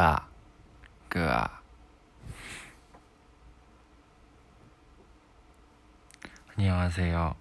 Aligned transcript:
자, 0.00 0.26
그아. 1.10 1.60
안녕하세요. 6.56 7.34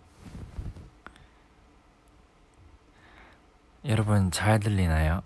여러분 3.85 4.29
잘 4.31 4.59
들리나요? 4.59 5.21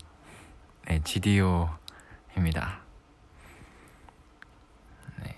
네, 0.86 1.00
GDO입니다. 1.02 2.78
네. 5.24 5.36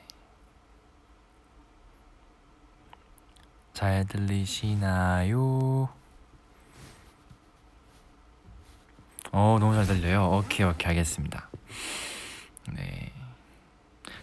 잘 3.72 4.04
들리시나요? 4.06 5.88
어, 9.32 9.56
너무 9.58 9.74
잘 9.74 9.86
들려요. 9.86 10.30
오케이, 10.30 10.66
오케이, 10.66 10.88
알겠습니다. 10.88 11.45
네. 12.72 13.12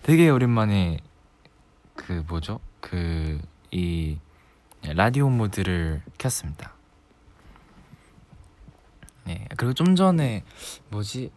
되게 0.04 0.30
오랜만에 0.30 1.00
그 1.96 2.24
뭐죠? 2.28 2.60
그 2.80 3.40
이 3.74 4.20
라디오 4.84 5.30
모드를 5.30 6.04
켰습니다. 6.20 6.74
네. 9.26 9.48
그리고 9.58 9.74
좀 9.74 9.96
전에 9.96 10.44
뭐지? 10.90 11.32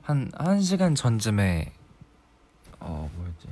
한 0.00 0.30
1시간 0.30 0.96
전쯤에 0.96 1.74
어, 2.80 3.10
뭐였지? 3.14 3.48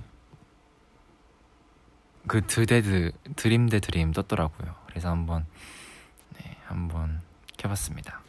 그 2.26 2.46
드데드 2.46 3.12
드림 3.36 3.68
대 3.68 3.80
드림 3.80 4.12
떴더라고요. 4.12 4.74
그래서 4.86 5.10
한번 5.10 5.44
네, 6.38 6.56
한번 6.64 7.20
켜 7.58 7.68
봤습니다. 7.68 8.22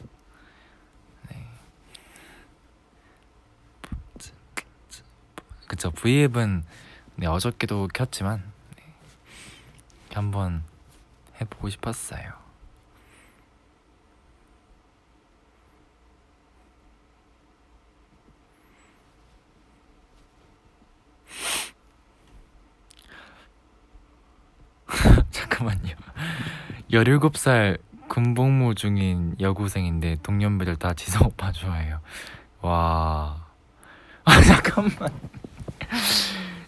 그쵸 5.68 5.92
V앱은 5.92 6.64
네, 7.18 7.28
어저께도 7.28 7.90
켰지만 7.94 8.44
네, 8.76 8.84
한번 10.14 10.64
해보고 11.42 11.70
싶었어요. 11.70 12.32
잠깐만요. 25.32 25.96
17살 26.92 27.80
군복무 28.08 28.76
중인 28.76 29.36
여고생인데 29.40 30.18
동년배들 30.24 30.78
다 30.78 30.94
지성 30.94 31.28
오빠 31.28 31.52
좋아해요. 31.52 32.00
와. 32.62 33.46
아 34.24 34.42
잠깐만. 34.42 35.10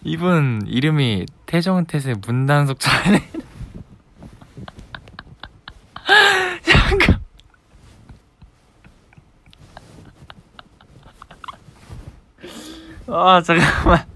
이분 0.02 0.62
이름이 0.66 1.26
태정태세 1.46 2.14
문단속 2.26 2.80
차례. 2.80 3.22
잠깐. 6.62 7.20
아 13.08 13.42
잠깐만. 13.42 14.06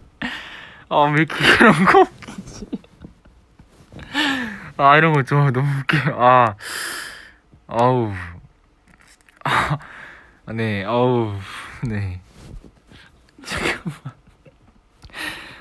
아왜 0.88 1.12
이렇게 1.12 1.34
그런 1.58 1.72
거? 1.84 2.06
아 4.76 4.96
이런 4.96 5.12
거좀 5.12 5.52
너무 5.52 5.68
웃겨요. 5.80 6.16
아 6.20 6.56
아우 7.66 8.12
아, 9.44 9.78
네 10.52 10.84
아우 10.84 11.34
네 11.82 12.20
잠깐만. 13.44 14.23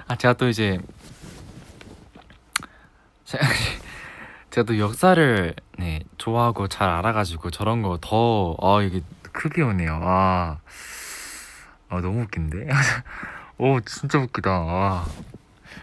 아 0.07 0.15
제가 0.15 0.33
또 0.33 0.47
이제 0.49 0.79
제가, 4.51 4.65
또 4.65 4.77
역사를 4.77 5.55
네 5.79 6.01
좋아하고 6.17 6.67
잘 6.67 6.89
알아가지고 6.89 7.49
저런 7.51 7.81
거 7.81 7.97
더 7.99 8.55
아 8.61 8.81
이게 8.83 9.01
크게 9.31 9.63
오네요. 9.63 9.99
아, 10.03 10.59
아 11.89 12.01
너무 12.01 12.21
웃긴데. 12.23 12.67
오 13.57 13.79
진짜 13.81 14.19
웃기다. 14.19 14.51
아, 14.51 15.05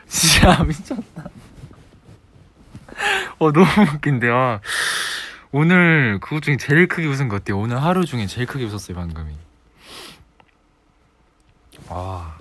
진짜 0.07 0.63
미쳤다. 0.63 1.25
어 3.41 3.51
너무 3.53 3.67
웃긴데. 3.95 4.29
아, 4.31 4.61
오늘 5.53 6.21
그것 6.21 6.43
중에 6.43 6.57
제일 6.59 6.87
크게 6.87 7.07
웃은 7.09 7.29
것 7.29 7.39
같아요. 7.43 7.59
오늘 7.59 7.83
하루 7.83 8.05
중에 8.05 8.27
제일 8.27 8.47
크게 8.47 8.65
웃었어요 8.65 8.97
방금이. 8.97 9.35
아. 11.89 12.37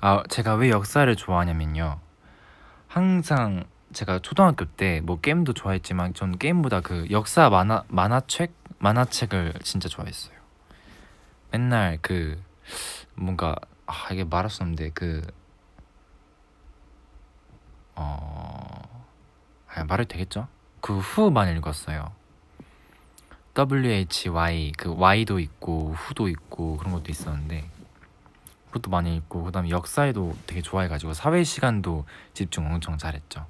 네. 0.00 0.06
아, 0.06 0.22
제가 0.28 0.54
왜 0.54 0.70
역사를 0.70 1.14
좋아하냐면요. 1.16 1.98
항상 2.86 3.64
제가 3.92 4.18
초등학교 4.20 4.64
때 4.64 5.00
뭐 5.02 5.20
게임도 5.20 5.54
좋아했지만 5.54 6.14
전 6.14 6.38
게임보다 6.38 6.80
그 6.80 7.06
역사 7.10 7.48
만화 7.50 7.84
만화책 7.88 8.52
만화책을 8.78 9.54
진짜 9.62 9.88
좋아했어요. 9.88 10.36
맨날 11.50 11.98
그 12.02 12.40
뭔가 13.14 13.56
아 13.86 14.08
이게 14.12 14.24
말할 14.24 14.50
수 14.50 14.62
없는데 14.62 14.90
그 14.94 15.22
어, 17.94 19.04
아, 19.74 19.84
말해도 19.84 20.08
되겠죠? 20.08 20.46
그 20.80 20.98
후만 20.98 21.56
읽었어요. 21.56 22.12
WHY 23.56 24.72
그 24.76 24.94
Y도 24.96 25.40
있고 25.40 25.94
후도 25.94 26.28
있고 26.28 26.76
그런 26.76 26.92
것도 26.92 27.10
있었는데 27.10 27.68
그것도 28.68 28.90
많이 28.90 29.16
읽고 29.16 29.44
그다음에 29.44 29.70
역사에도 29.70 30.36
되게 30.46 30.62
좋아해가지고 30.62 31.14
사회 31.14 31.42
시간도 31.44 32.06
집중 32.34 32.66
엄청 32.66 32.96
잘했죠. 32.96 33.46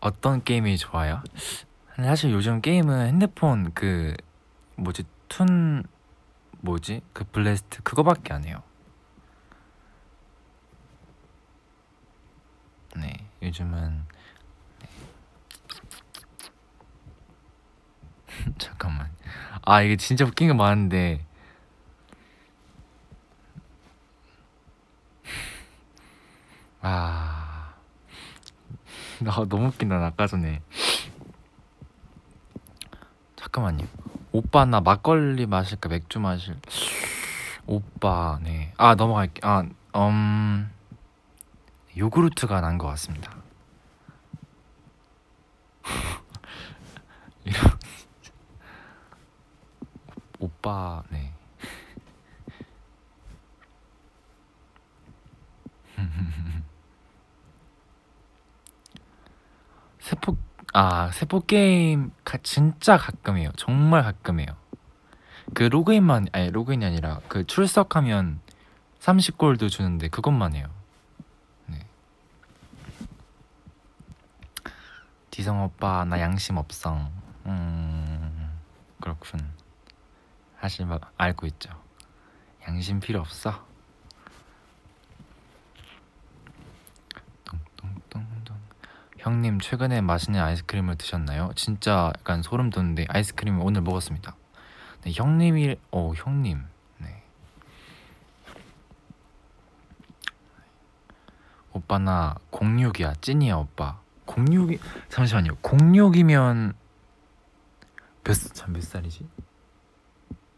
어떤 0.00 0.42
게임이 0.42 0.78
좋아요? 0.78 1.22
사실 1.96 2.32
요즘 2.32 2.62
게임은 2.62 3.06
핸드폰 3.06 3.72
그 3.74 4.16
뭐지 4.76 5.04
툰 5.28 5.84
뭐지 6.60 7.02
그 7.12 7.24
블래스트 7.24 7.82
그거밖에 7.82 8.32
안 8.32 8.44
해요. 8.44 8.62
네 12.96 13.28
요즘은 13.42 14.04
잠깐만 18.58 19.10
아 19.64 19.82
이게 19.82 19.96
진짜 19.96 20.24
웃긴 20.24 20.48
게 20.48 20.54
많은데 20.54 21.24
아, 26.82 27.74
나 29.20 29.44
너무 29.48 29.66
웃긴다, 29.66 29.98
나 29.98 30.06
아까 30.06 30.26
전에. 30.26 30.62
잠깐만요. 33.36 33.86
오빠 34.32 34.64
나 34.64 34.80
막걸리 34.80 35.46
마실까 35.46 35.88
맥주 35.88 36.20
마실? 36.20 36.56
오빠 37.66 38.38
네. 38.42 38.72
아 38.76 38.94
넘어갈게. 38.94 39.40
아 39.44 39.64
음. 39.96 40.70
요구르트가 41.96 42.60
난 42.60 42.78
것 42.78 42.86
같습니다. 42.88 43.36
이런 47.44 47.62
오빠 50.70 51.02
네. 51.10 51.32
세포 59.98 60.36
아 60.72 61.10
세포 61.10 61.40
게임 61.40 62.12
가, 62.24 62.38
진짜 62.42 62.96
가끔 62.96 63.36
해요. 63.36 63.50
정말 63.56 64.04
가끔 64.04 64.38
해요. 64.38 64.46
그 65.54 65.64
로그인만 65.64 66.28
아니 66.30 66.52
로그인이 66.52 66.84
아니라 66.84 67.20
그 67.26 67.44
출석하면 67.44 68.40
30골드 69.00 69.68
주는데 69.68 70.06
그것만 70.08 70.54
해요. 70.54 70.68
네. 71.66 71.80
지성 75.32 75.64
오빠 75.64 76.04
나 76.04 76.20
양심 76.20 76.56
없어. 76.56 77.10
음 77.46 78.52
그렇군. 79.00 79.59
사실 80.60 80.86
막 80.86 81.12
알고 81.16 81.46
있죠. 81.46 81.70
양심 82.68 83.00
필요 83.00 83.20
없어. 83.20 83.68
형님 89.18 89.60
최근에 89.60 90.00
맛있는 90.00 90.40
아이스크림을 90.40 90.96
드셨나요? 90.96 91.52
진짜 91.54 92.10
약간 92.18 92.42
소름 92.42 92.70
돋는데 92.70 93.04
아이스크림을 93.08 93.60
오늘 93.62 93.82
먹었습니다. 93.82 94.34
네, 95.02 95.12
형님이 95.14 95.76
어 95.90 96.12
형님 96.16 96.64
네. 96.98 97.22
오빠 101.72 101.98
나 101.98 102.36
06이야 102.50 103.20
찐이야 103.20 103.56
오빠 103.56 104.00
06이 104.26 104.78
잠시만요 105.10 105.56
06이면 105.56 106.74
몇몇 108.24 108.82
살이지? 108.82 109.28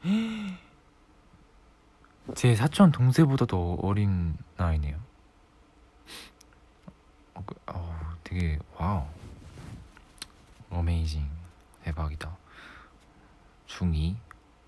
제 2.35 2.55
사촌 2.57 2.91
동생보다도 2.93 3.79
어린 3.83 4.37
나이네요. 4.57 4.97
어, 7.35 7.43
그, 7.47 7.55
어, 7.67 8.17
되게 8.25 8.59
wow. 8.77 9.07
Amazing 10.71 11.29
대박이다. 11.85 12.35
중2? 13.69 14.17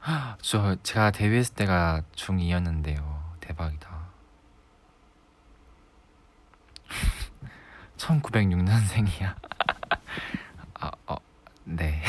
저 0.43 0.77
제가 0.83 1.11
데뷔했을 1.11 1.55
때가 1.55 2.03
중2였는데요. 2.15 3.23
대박이다. 3.41 4.05
1906년생이야. 7.97 9.35
아, 10.81 10.91
어, 11.07 11.17
네. 11.65 12.03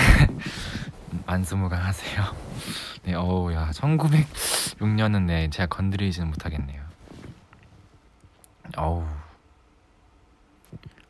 만수무강 1.25 1.81
하세요. 1.83 2.44
네, 3.03 3.13
어우, 3.13 3.53
야, 3.53 3.69
1906년은 3.71 5.25
네, 5.25 5.49
제가 5.49 5.67
건드리지는 5.67 6.29
못하겠네요. 6.29 6.83
어우. 8.77 9.05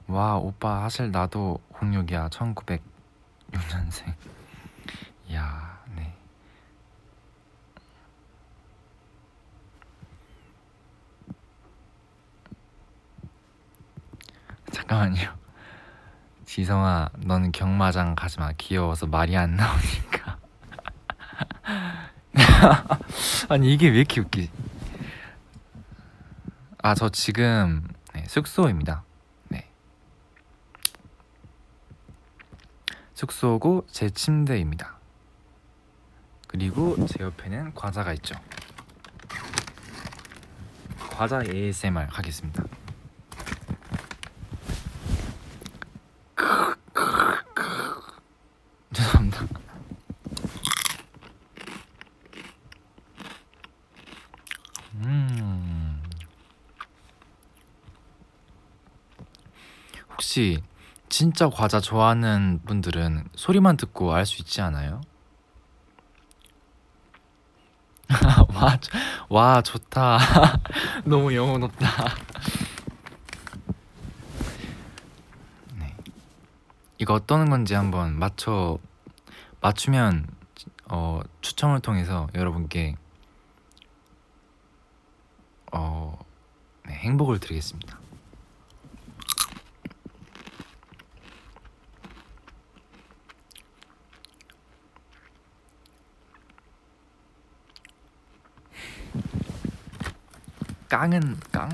와, 0.08 0.36
오빠, 0.38 0.82
사실 0.82 1.12
나도 1.12 1.60
06이야. 1.74 2.30
1906년생. 2.30 4.14
이야, 5.30 5.84
네. 5.96 6.14
잠깐만요. 14.72 15.34
지성아, 16.46 17.10
너는 17.18 17.52
경마장 17.52 18.16
가지 18.16 18.40
마. 18.40 18.52
귀여워서 18.58 19.08
말이 19.08 19.36
안 19.36 19.56
나오니까. 19.56 20.15
아니 23.50 23.74
이게 23.74 23.90
왜 23.90 23.98
이렇게 23.98 24.22
웃기지? 24.22 24.52
아, 26.82 26.94
저 26.96 27.10
지금 27.10 27.88
네, 28.14 28.26
숙소입니다. 28.28 29.04
네. 29.50 29.70
숙소고 33.14 33.86
제 33.90 34.10
침대입니다. 34.10 34.96
그리고 36.48 36.96
제 37.08 37.24
옆에는 37.24 37.74
과자가 37.74 38.14
있죠. 38.14 38.36
과자 41.10 41.42
ASMR 41.44 42.08
하겠습니다. 42.10 42.64
음. 55.06 56.02
혹시 60.12 60.62
진짜 61.18 61.50
과자 61.50 61.80
좋아하는 61.80 62.60
분들은 62.66 63.30
소리만 63.38 63.78
듣고 63.78 64.14
알 64.14 64.26
수 64.26 64.42
있지 64.42 64.60
않아요? 64.60 65.00
와, 68.54 68.78
좋- 68.78 68.92
와 69.30 69.62
좋다. 69.62 70.20
너무 71.06 71.34
영혼 71.34 71.64
없다. 71.64 71.88
네. 75.80 75.96
이거 76.98 77.14
어떤 77.14 77.50
건지 77.50 77.76
한번 77.76 78.20
맞춰 78.20 78.78
맞추면 79.62 80.28
어, 80.90 81.22
추첨을 81.40 81.80
통해서 81.80 82.28
여러분께 82.36 82.98
어, 85.72 86.20
네, 86.86 86.94
행복을 86.96 87.40
드리겠습니다. 87.40 88.00
깡은 100.90 101.40
깡? 101.52 101.70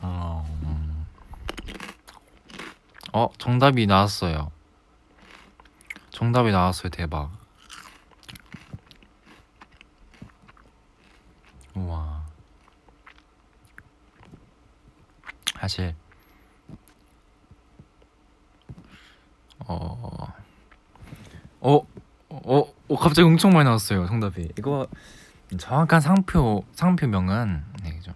어, 0.00 0.46
음. 0.64 1.06
어 3.12 3.28
정답이 3.38 3.86
나왔어요. 3.86 4.50
정답이 6.10 6.50
나왔어요. 6.52 6.90
대박. 6.90 7.30
우와. 11.74 12.22
사실 15.60 15.94
어, 19.66 20.34
어, 21.60 21.86
어, 22.30 22.72
어, 22.88 22.96
갑자기 22.96 23.22
엄청 23.26 23.52
많이 23.52 23.64
나왔어요. 23.64 24.06
정답이. 24.06 24.48
이거 24.58 24.86
정확한 25.58 26.00
상표 26.00 26.64
상표명은 26.72 27.64
네, 27.82 28.00
좀 28.00 28.14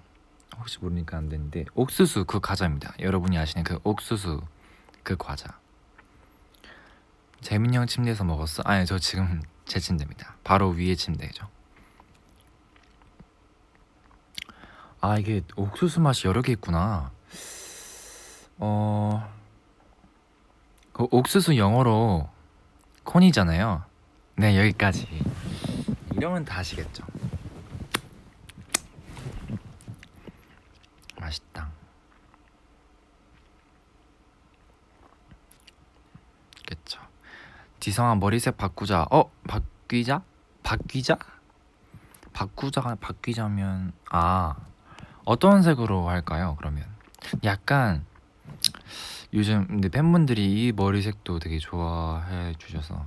혹시 0.59 0.79
모르니까 0.81 1.19
안 1.19 1.29
되는데 1.29 1.65
옥수수 1.75 2.25
그 2.25 2.41
과자입니다. 2.41 2.95
여러분이 2.99 3.37
아시는 3.39 3.65
그 3.65 3.79
옥수수 3.85 4.41
그 5.03 5.17
과자. 5.17 5.59
재민이 7.43 7.77
형 7.77 7.87
침대에서 7.87 8.25
먹었어? 8.25 8.63
아니 8.65 8.87
저 8.87 8.99
지금 8.99 9.43
제 9.67 9.79
침대입니다. 9.79 10.37
바로 10.45 10.71
위에 10.71 10.95
침대죠. 10.95 11.47
아 15.01 15.19
이게 15.19 15.43
옥수수 15.57 16.01
맛이 16.01 16.27
여러 16.27 16.41
개 16.43 16.53
있구나. 16.53 17.13
어, 18.59 19.33
그 20.93 21.07
옥수수 21.11 21.59
영어로 21.59 22.31
콘이잖아요. 23.05 23.85
네 24.37 24.59
여기까지. 24.59 25.07
이러면 26.17 26.47
다 26.47 26.61
아시겠죠. 26.61 27.05
맛있다. 31.21 31.71
그쵸. 36.67 37.01
지성아 37.87 38.17
머리색 38.17 38.57
바꾸자. 38.57 39.07
어 39.13 39.31
바뀌자? 39.47 40.21
바뀌자? 40.65 41.19
바꾸자 42.33 42.97
바뀌자면 43.01 43.93
아 44.11 44.57
어떤 45.25 45.63
색으로 45.63 46.09
할까요? 46.09 46.57
그러면 46.59 46.85
약간 47.45 48.05
요즘 49.33 49.69
근데 49.69 49.89
팬분들이 49.89 50.67
이 50.67 50.73
머리색도 50.73 51.39
되게 51.39 51.61
좋아해 51.61 52.55
주셔서 52.59 53.07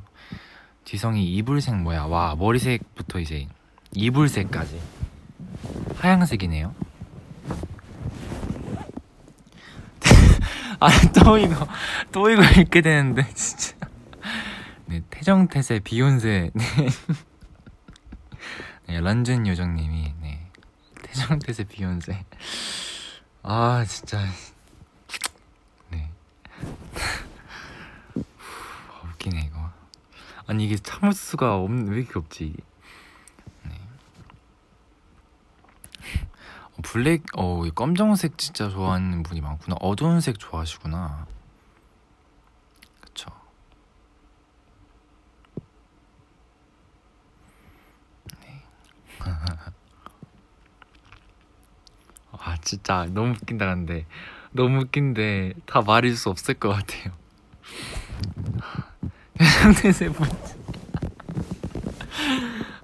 지성이 0.86 1.30
이불색 1.36 1.76
뭐야? 1.76 2.06
와 2.06 2.36
머리색부터 2.38 3.20
이제 3.20 3.50
이불색까지 3.92 4.82
하양색이네요. 5.98 6.74
아또 10.80 11.38
이거 11.38 11.68
또 12.14 12.30
이거 12.30 12.42
읽게 12.62 12.80
되는데 12.80 13.28
진짜. 13.34 13.89
네 14.90 15.04
태정태세 15.12 15.80
비욘세. 15.82 16.50
네. 16.56 16.66
네 18.88 19.00
런쥔 19.02 19.46
요정님이 19.46 20.14
네. 20.22 20.52
태정태세 21.04 21.66
비욘세. 21.66 22.26
아 23.44 23.86
진짜. 23.88 24.20
네. 25.92 26.10
아, 28.16 29.02
웃기네 29.06 29.42
이거. 29.46 29.70
아니 30.48 30.66
이게 30.66 30.76
참을 30.76 31.14
수가 31.14 31.56
없는 31.58 31.90
왜 31.90 32.00
이렇게 32.00 32.18
없지? 32.18 32.56
네. 33.66 33.80
어, 36.72 36.82
블랙 36.82 37.24
어이 37.36 37.70
검정색 37.76 38.40
진짜 38.40 38.70
좋아하는 38.70 39.22
분이 39.22 39.42
많구나. 39.42 39.76
어두운 39.82 40.20
색 40.22 40.40
좋아하시구나 40.40 41.28
그쵸 43.02 43.30
네. 48.42 48.64
아 52.32 52.40
진짜 52.70 53.08
너무 53.10 53.32
웃긴다 53.32 53.66
근데 53.74 54.06
너무 54.52 54.82
웃긴데 54.82 55.54
다 55.66 55.82
말일 55.82 56.16
수 56.16 56.30
없을 56.30 56.54
것 56.54 56.70
같아요 56.70 57.14
상태세 59.40 60.10
분 60.10 60.30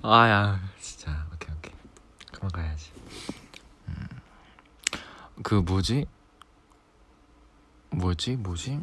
아야 0.01 0.60
진짜 0.80 1.27
오케이 1.32 1.56
오케이 1.56 1.74
그만 2.32 2.51
가야지 2.51 2.92
그 5.44 5.54
뭐지? 5.54 6.08
뭐지? 7.92 8.38
뭐지? 8.38 8.80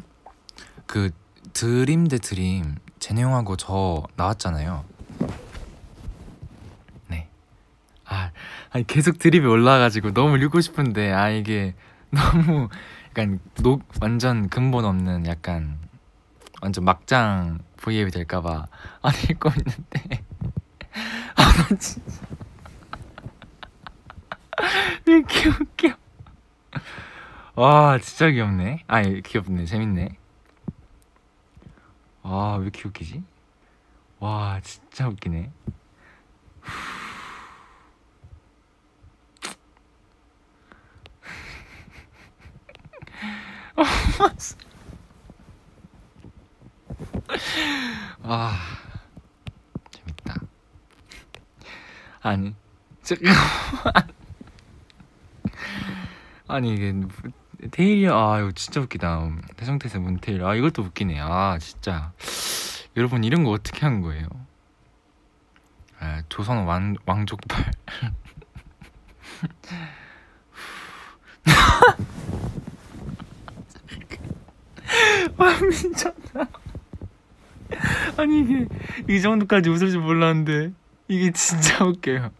그 0.87 1.09
드림 1.51 2.07
대 2.07 2.17
드림 2.17 2.77
제네형하고 2.99 3.57
저 3.57 4.03
나왔잖아요. 4.15 4.85
네. 7.07 7.29
아, 8.73 8.77
아니 8.77 8.87
계속 8.87 9.19
드립이 9.19 9.45
올라가지고 9.45 10.13
너무 10.13 10.37
읽고 10.37 10.59
싶은데 10.61 11.11
아 11.11 11.29
이게 11.29 11.75
너무 12.09 12.69
약간 13.09 13.39
녹 13.61 13.83
완전 14.01 14.49
근본 14.49 14.85
없는 14.85 15.27
약간 15.27 15.79
완전 16.61 16.83
막장 16.85 17.59
V앱이 17.77 18.11
될까봐 18.11 18.65
안 19.01 19.13
읽고 19.29 19.49
있는데. 19.49 20.23
아나 21.35 21.77
진짜. 21.77 22.21
왜 25.05 25.13
이렇게 25.15 25.49
웃겨? 25.49 25.95
와 27.55 27.97
진짜 27.99 28.29
귀엽네. 28.29 28.83
아니 28.87 29.21
귀엽네. 29.21 29.65
재밌네. 29.65 30.17
와왜 32.21 32.63
이렇게 32.63 32.87
웃기지? 32.87 33.21
와 34.19 34.59
진짜 34.63 35.09
웃기네 35.09 35.51
아 48.23 48.57
재밌다. 49.91 50.35
아니 52.21 52.55
잠깐만. 53.01 53.35
아니 56.47 56.73
이게 56.75 56.93
테일이 57.71 58.07
아 58.09 58.39
이거 58.39 58.51
진짜 58.51 58.79
웃기다. 58.81 59.29
태성태세 59.57 59.99
문테일. 59.99 60.43
아 60.43 60.55
이것도 60.55 60.83
웃기네. 60.83 61.19
아 61.19 61.57
진짜. 61.59 62.13
여러분 62.95 63.23
이런 63.23 63.43
거 63.43 63.49
어떻게 63.51 63.81
한 63.81 64.01
거예요? 64.01 64.27
아 65.99 66.21
조선 66.29 66.65
왕 66.65 66.95
왕족발 67.05 67.71
와 75.37 75.59
미쳤다 75.59 76.47
아니 78.17 78.41
이게 78.41 78.67
이 79.09 79.21
정도까지 79.21 79.69
웃을 79.69 79.91
줄 79.91 80.01
몰랐는데 80.01 80.71
이게 81.07 81.31
진짜 81.31 81.83
웃겨요. 81.85 82.31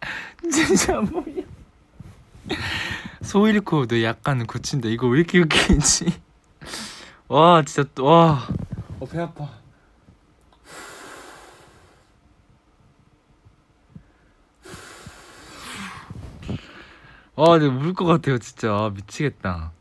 진짜 0.50 1.00
뭐야. 1.00 1.44
소 3.22 3.48
잃고 3.48 3.86
너 3.86 4.02
약간 4.02 4.46
고친다. 4.46 4.88
이거 4.88 5.08
왜 5.08 5.18
이렇게 5.18 5.40
웃기지? 5.40 6.06
와 7.28 7.62
진짜 7.62 7.84
와배 7.98 9.18
아파. 9.18 9.50
아, 17.38 17.58
내가 17.58 17.74
울것 17.74 18.06
같아요, 18.06 18.38
진짜. 18.38 18.72
아, 18.72 18.90
미치겠다. 18.94 19.72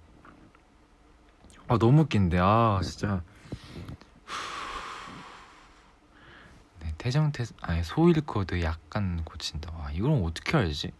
아, 1.68 1.78
너무 1.78 2.02
웃긴데. 2.04 2.38
아, 2.40 2.80
진짜. 2.84 3.24
네, 6.82 6.94
태정태, 6.98 7.46
아니, 7.62 7.84
소일 7.84 8.22
코드 8.22 8.62
약간 8.62 9.24
고친다. 9.24 9.72
와, 9.76 9.90
이걸 9.92 10.12
어떻게 10.24 10.58
알지? 10.58 10.92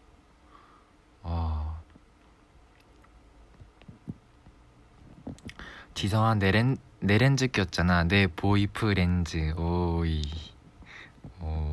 와. 1.22 1.80
지성아, 5.94 6.34
내, 6.34 6.50
렌, 6.50 6.76
내 7.00 7.16
렌즈 7.18 7.46
꼈잖아. 7.46 8.04
내 8.04 8.26
보이프 8.26 8.86
렌즈. 8.86 9.54
오이. 9.56 10.22
오. 11.40 11.72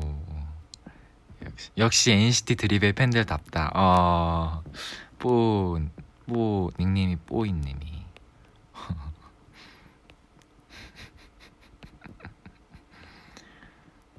역시, 1.44 1.70
역시 1.76 2.12
NCT 2.12 2.54
드립의 2.56 2.92
팬들답다. 2.92 3.72
어, 3.74 4.62
뽀, 5.18 5.80
뽀, 6.26 6.70
닉네임이 6.78 7.16
뽀이님이. 7.26 8.03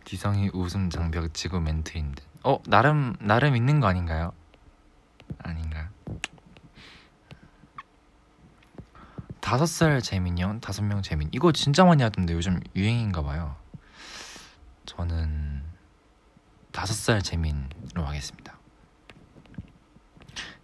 지성이 0.05 0.49
웃음 0.53 0.89
장벽 0.89 1.33
치고 1.33 1.59
멘트인 1.59 2.13
듯. 2.13 2.23
어, 2.43 2.61
나름, 2.67 3.15
나름 3.19 3.55
있는 3.55 3.79
거 3.79 3.87
아닌가요? 3.87 4.31
아닌가? 5.39 5.89
다섯 9.41 9.65
살 9.65 10.01
재민이요? 10.01 10.59
다섯 10.61 10.83
명 10.83 11.01
재민. 11.01 11.29
이거 11.31 11.51
진짜 11.51 11.83
많이 11.83 12.01
하던데 12.03 12.33
요즘 12.33 12.59
유행인가 12.75 13.23
봐요. 13.23 13.55
저는 14.85 15.63
다섯 16.71 16.93
살 16.93 17.21
재민으로 17.21 18.05
하겠습니다. 18.05 18.57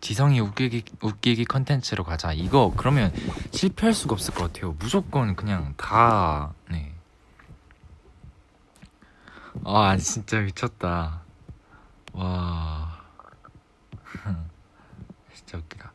지성이 0.01 0.39
웃기기 0.39 0.83
웃기기 1.01 1.45
컨텐츠로 1.45 2.03
가자. 2.03 2.33
이거 2.33 2.73
그러면 2.75 3.13
실패할 3.51 3.93
수가 3.93 4.13
없을 4.13 4.33
것 4.33 4.51
같아요. 4.51 4.75
무조건 4.79 5.35
그냥 5.35 5.73
다 5.77 6.53
네. 6.69 6.90
아 9.65 9.97
진짜 9.97 10.39
미쳤다. 10.39 11.21
와 12.13 13.01
진짜 15.33 15.57
웃기다. 15.57 15.91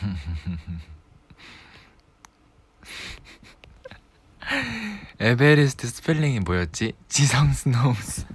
에베레스트 5.18 5.86
스펠링이 5.88 6.40
뭐였지? 6.40 6.92
지성's 7.08 7.52
nose. 7.52 8.26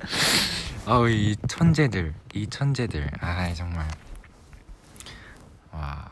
아우 0.86 1.08
이 1.08 1.36
천재들, 1.48 2.14
이 2.34 2.46
천재들. 2.46 3.10
아 3.20 3.52
정말. 3.54 3.86
와. 5.72 6.10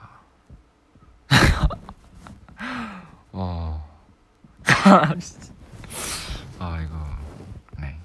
와. 3.33 3.83
아 6.61 6.81
이거 6.81 7.17
네. 7.79 7.99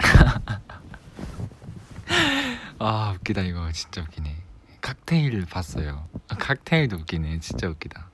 아 2.78 3.12
웃기다 3.16 3.42
이거 3.42 3.70
진짜 3.72 4.00
웃기네. 4.02 4.36
칵테일 4.80 5.46
봤어요. 5.46 6.08
칵테일도 6.28 6.96
웃기네. 6.96 7.40
진짜 7.40 7.68
웃기다. 7.68 8.08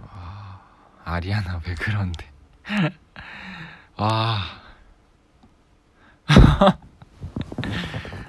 와, 0.00 0.60
아리아나 1.04 1.60
왜 1.66 1.74
그런데? 1.74 2.30
와. 3.96 4.42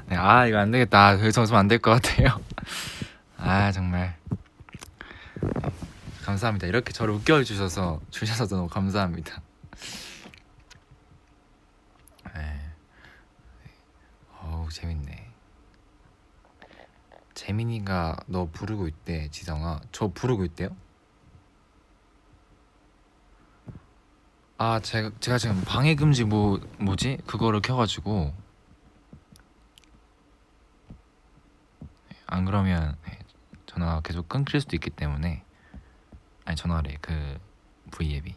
네, 0.07 0.15
아 0.15 0.45
이거 0.47 0.57
안 0.59 0.71
되겠다. 0.71 1.17
더 1.17 1.27
이상 1.27 1.43
웃으면 1.43 1.59
안될 1.61 1.79
것 1.79 1.91
같아요. 2.01 2.39
아 3.37 3.71
정말 3.71 4.15
네, 5.41 5.69
감사합니다. 6.23 6.67
이렇게 6.67 6.93
저를 6.93 7.13
웃겨 7.15 7.43
주셔서 7.43 7.99
주셔서 8.11 8.47
너무 8.47 8.67
감사합니다. 8.67 9.41
네. 12.35 12.59
어우 14.41 14.69
재밌네. 14.69 15.29
재민이가 17.93 18.17
너 18.25 18.49
부르고 18.51 18.87
있대 18.87 19.29
지성아. 19.29 19.81
저 19.91 20.07
부르고 20.07 20.43
있대요? 20.45 20.75
아 24.57 24.79
제가 24.79 25.11
제가 25.19 25.37
지금 25.37 25.61
방해 25.65 25.93
금지 25.95 26.23
뭐 26.23 26.59
뭐지 26.79 27.19
그거를 27.27 27.61
켜가지고 27.61 28.33
안 32.25 32.45
그러면 32.45 32.97
네, 33.05 33.19
전화가 33.67 34.01
계속 34.01 34.27
끊길 34.27 34.59
수도 34.61 34.75
있기 34.75 34.89
때문에 34.89 35.43
아니 36.45 36.55
전화래 36.55 36.97
그 37.01 37.37
V앱이 37.91 38.35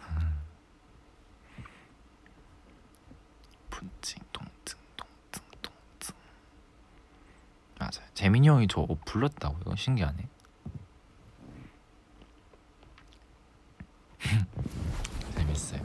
음. 0.00 0.40
분칭 3.70 4.22
통증 4.32 4.78
통증 4.96 5.42
통증 5.62 6.14
맞아요 7.78 8.09
재민이 8.20 8.48
형이 8.48 8.68
저 8.68 8.86
불렀다고 9.06 9.56
이거 9.62 9.74
신기하네 9.74 10.28
재밌어요. 15.36 15.80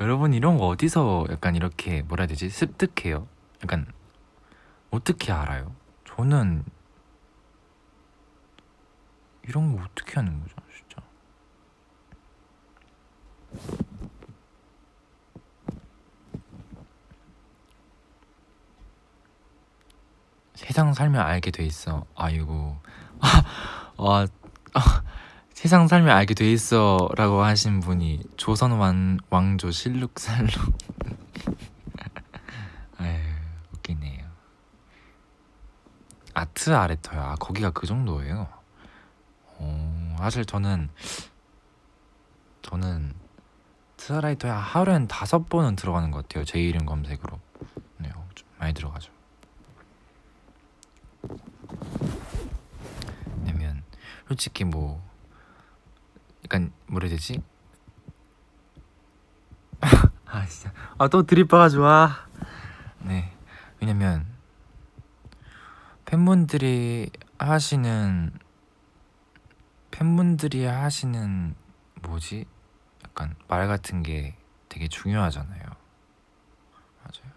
여러분 0.00 0.34
이런 0.34 0.56
거 0.56 0.68
어디서 0.68 1.26
약간 1.30 1.56
이렇게 1.56 2.02
뭐라 2.02 2.22
해야 2.22 2.28
되지 2.28 2.48
습득해요? 2.48 3.26
약간 3.64 3.92
어떻게 4.92 5.32
알아요? 5.32 5.74
저는 6.04 6.64
이런 9.42 9.74
거 9.76 9.82
어떻게 9.82 10.14
하는 10.14 10.40
거죠, 10.42 10.54
진짜? 10.70 11.02
세상 20.54 20.92
살면 20.94 21.20
알게 21.20 21.50
돼 21.50 21.64
있어. 21.64 22.04
아이고. 22.14 22.76
와, 23.96 24.26
아, 24.74 25.02
세상 25.52 25.88
살면 25.88 26.14
알게 26.14 26.34
돼 26.34 26.50
있어 26.52 27.08
라고 27.16 27.42
하신 27.42 27.80
분이 27.80 28.22
조선 28.36 28.72
왕 28.72 29.18
왕조 29.30 29.70
실룩살룩. 29.70 30.52
아트 36.34 36.74
아레터요. 36.74 37.20
아 37.20 37.34
거기가 37.36 37.70
그 37.70 37.86
정도예요. 37.86 38.48
오, 39.60 40.16
사실 40.18 40.44
저는 40.44 40.90
저는 42.62 43.14
트라이터에 43.96 44.50
하루엔 44.50 45.06
다섯 45.06 45.48
번은 45.48 45.76
들어가는 45.76 46.10
것 46.10 46.22
같아요. 46.26 46.44
제 46.44 46.60
이름 46.60 46.84
검색으로. 46.84 47.38
네, 47.98 48.10
어, 48.14 48.28
좀 48.34 48.48
많이 48.58 48.74
들어가죠. 48.74 49.13
왜냐면 53.38 53.82
솔직히 54.28 54.64
뭐 54.64 55.02
약간 56.44 56.72
뭐라 56.86 57.06
해야 57.06 57.16
되지? 57.16 57.42
아 60.26 60.46
진짜 60.46 60.72
아 60.98 61.08
또 61.08 61.22
드립 61.24 61.48
봐가지고 61.48 61.86
아. 61.86 62.26
네 63.00 63.32
왜냐면 63.80 64.26
팬분들이 66.04 67.10
하시는 67.38 68.32
팬분들이 69.90 70.64
하시는 70.64 71.54
뭐지 72.02 72.46
약간 73.04 73.36
말 73.48 73.68
같은 73.68 74.02
게 74.02 74.36
되게 74.68 74.88
중요하잖아요. 74.88 75.62
맞아요. 77.02 77.32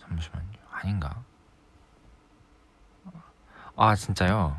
잠시만요. 0.00 0.58
아닌가? 0.70 1.22
아 3.80 3.94
진짜요? 3.94 4.56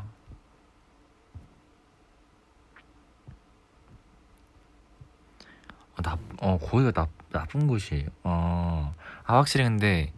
어, 5.98 6.02
나, 6.02 6.18
어 6.40 6.58
거기가 6.58 6.92
나, 6.94 7.10
나쁜 7.30 7.68
곳이에요. 7.68 8.08
어, 8.24 8.96
아 9.26 9.36
확실히 9.36 9.66
근데 9.66 10.14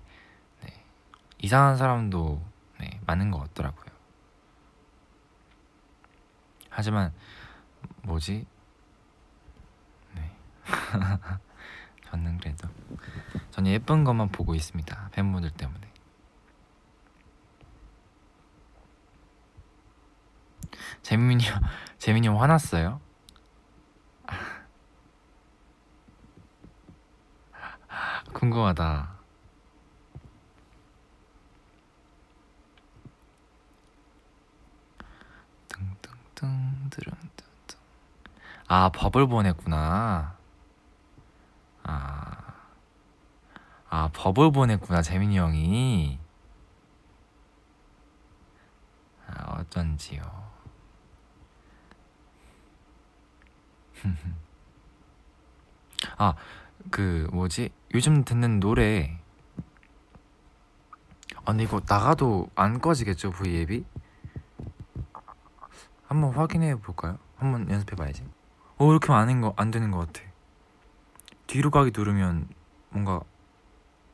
네, 0.64 0.84
이상한 1.40 1.78
사람도 1.78 2.40
네, 2.80 3.00
많은 3.08 3.32
것 3.32 3.40
같더라고요. 3.40 3.86
하지만 6.70 7.12
뭐지? 8.04 8.46
네, 10.14 10.32
저는 12.12 12.38
그래도 12.38 12.68
저는 13.50 13.72
예쁜 13.72 14.04
것만 14.04 14.30
보고 14.30 14.54
있습니다. 14.54 15.10
팬분들 15.12 15.50
때문에. 15.50 15.91
재민이 21.02 21.44
형, 21.46 21.62
재민이 21.98 22.28
형 22.28 22.42
화났어요? 22.42 23.00
궁금하다. 28.34 29.22
아 38.74 38.88
버블 38.88 39.28
보냈구나. 39.28 40.38
아, 41.84 42.54
아 43.90 44.10
버블 44.14 44.54
보냈구나 44.54 45.02
재민이 45.02 45.38
형이. 45.38 46.18
아, 49.28 49.60
어쩐지요. 49.60 50.41
아, 56.18 56.34
그 56.90 57.28
뭐지? 57.32 57.70
요즘 57.94 58.24
듣는 58.24 58.60
노래. 58.60 59.20
아, 61.36 61.44
근데 61.46 61.64
이거 61.64 61.82
나가도 61.88 62.50
안 62.56 62.80
꺼지겠죠, 62.80 63.32
V앱이? 63.32 63.86
한번 66.08 66.34
확인해 66.34 66.76
볼까요? 66.76 67.18
한번 67.38 67.70
연습해 67.70 67.96
봐야지. 67.96 68.26
어, 68.78 68.92
이렇게 68.92 69.12
하면 69.12 69.42
거, 69.42 69.54
안 69.58 69.72
되는 69.72 69.92
것 69.92 70.00
같아. 70.00 70.22
뒤로 71.48 71.72
가기 71.72 71.92
누르면 71.96 72.48
뭔가 72.90 73.22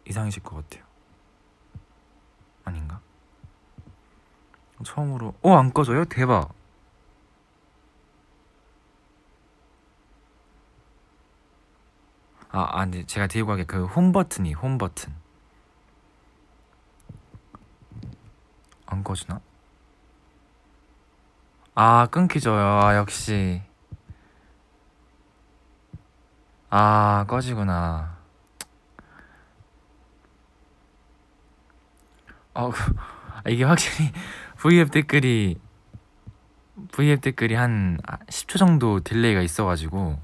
이상해질 0.08 0.43
것 0.43 0.56
같아요. 0.56 0.86
아닌가? 2.63 3.00
처음으로, 4.84 5.34
어, 5.41 5.58
안 5.58 5.73
꺼져요? 5.73 6.06
대박. 6.06 6.56
아, 12.57 12.67
아 12.71 12.85
근데 12.85 13.03
제가 13.05 13.27
뒤로 13.27 13.45
가게. 13.45 13.63
그 13.65 13.85
홈 13.85 14.11
버튼이 14.11 14.53
홈 14.53 14.77
버튼. 14.79 15.13
안 18.87 19.03
꺼지나? 19.03 19.39
아 21.75 22.07
끊기죠 22.07 22.51
아, 22.53 22.95
역시. 22.95 23.61
아 26.69 27.25
꺼지구나. 27.27 28.17
어 32.55 32.71
이게 33.47 33.63
확실히 33.63 34.11
V앱 34.57 34.89
댓글이 34.91 35.59
V앱 36.91 37.21
댓글이 37.21 37.53
한 37.53 37.99
10초 38.29 38.57
정도 38.57 38.99
delay가 38.99 39.41
있어가지고 39.41 40.17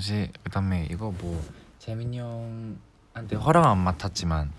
뭐지? 0.00 0.32
그다음에 0.44 0.88
이거 0.90 1.10
뭐 1.10 1.46
재민이 1.78 2.18
형한테 2.18 3.36
허락 3.36 3.66
안 3.66 3.78
맡았지만 3.78 4.50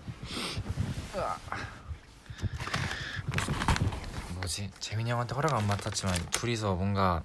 뭐지? 4.36 4.70
재민이 4.78 5.10
형한테 5.10 5.34
허락 5.34 5.54
안 5.54 5.66
맡았지만 5.66 6.14
둘이서 6.30 6.76
뭔가 6.76 7.24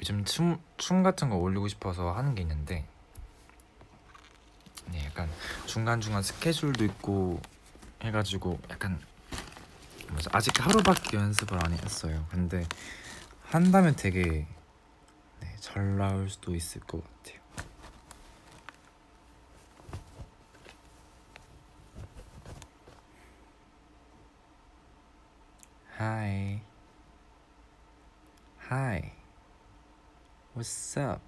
요즘 0.00 0.24
춤, 0.24 0.58
춤 0.78 1.02
같은 1.02 1.28
거 1.28 1.36
올리고 1.36 1.68
싶어서 1.68 2.12
하는 2.12 2.34
게 2.34 2.40
있는데 2.40 2.86
네, 4.86 5.04
약간 5.04 5.28
중간중간 5.66 6.22
스케줄도 6.22 6.84
있고 6.86 7.40
해가지고 8.02 8.58
약간 8.70 8.98
뭐지 10.08 10.30
아직 10.32 10.58
하루밖에 10.66 11.18
연습을 11.18 11.62
안 11.62 11.74
했어요. 11.74 12.26
근데 12.30 12.66
한다면 13.42 13.94
되게 13.94 14.22
네, 14.22 14.59
잘 15.60 15.96
나올 15.98 16.28
수도 16.30 16.54
있을 16.54 16.80
것 16.80 17.02
같아요. 17.04 17.40
Hi. 25.98 26.62
Hi. 28.70 29.12
What's 30.56 30.98
up? 30.98 31.20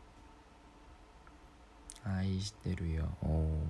아이시대로요. 2.05 3.15
오. 3.21 3.67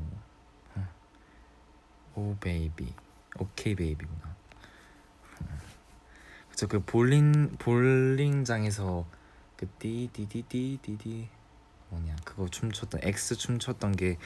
오 2.14 2.36
베이비. 2.38 2.94
오케이 3.40 3.74
베이비구나. 3.74 4.36
그쵸 6.50 6.68
그 6.68 6.84
볼링 6.84 7.56
볼링장에서 7.58 9.04
그 9.62 9.68
띠디디디디디 9.78 11.28
뭐냐 11.90 12.16
그거 12.24 12.48
춤췄던 12.48 13.02
X 13.04 13.36
춤췄던 13.36 13.92
게 13.92 14.18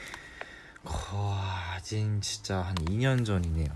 거진 0.83 2.21
진짜 2.21 2.63
한 2.63 2.73
2년 2.73 3.23
전이네요. 3.23 3.67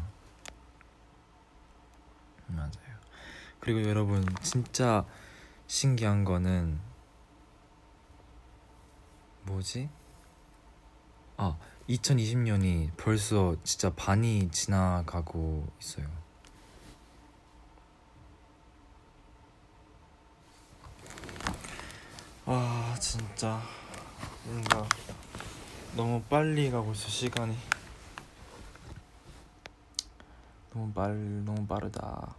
맞아요. 2.47 2.71
그리고 3.59 3.83
여러분 3.87 4.25
진짜 4.41 5.05
신기한 5.67 6.23
거는 6.23 6.79
뭐지? 9.43 9.87
아, 11.37 11.59
2020년이 11.87 12.97
벌써 12.97 13.55
진짜 13.63 13.93
반이 13.93 14.49
지나가고 14.49 15.71
있어요. 15.79 16.20
아, 22.45 22.95
진짜 22.99 23.61
뭔가 24.45 24.87
너무 25.95 26.21
빨리 26.23 26.71
가고 26.71 26.91
있어 26.93 27.07
시간이. 27.07 27.57
너무 30.73 30.91
빨 30.93 31.13
너무 31.45 31.65
빠르다. 31.67 32.35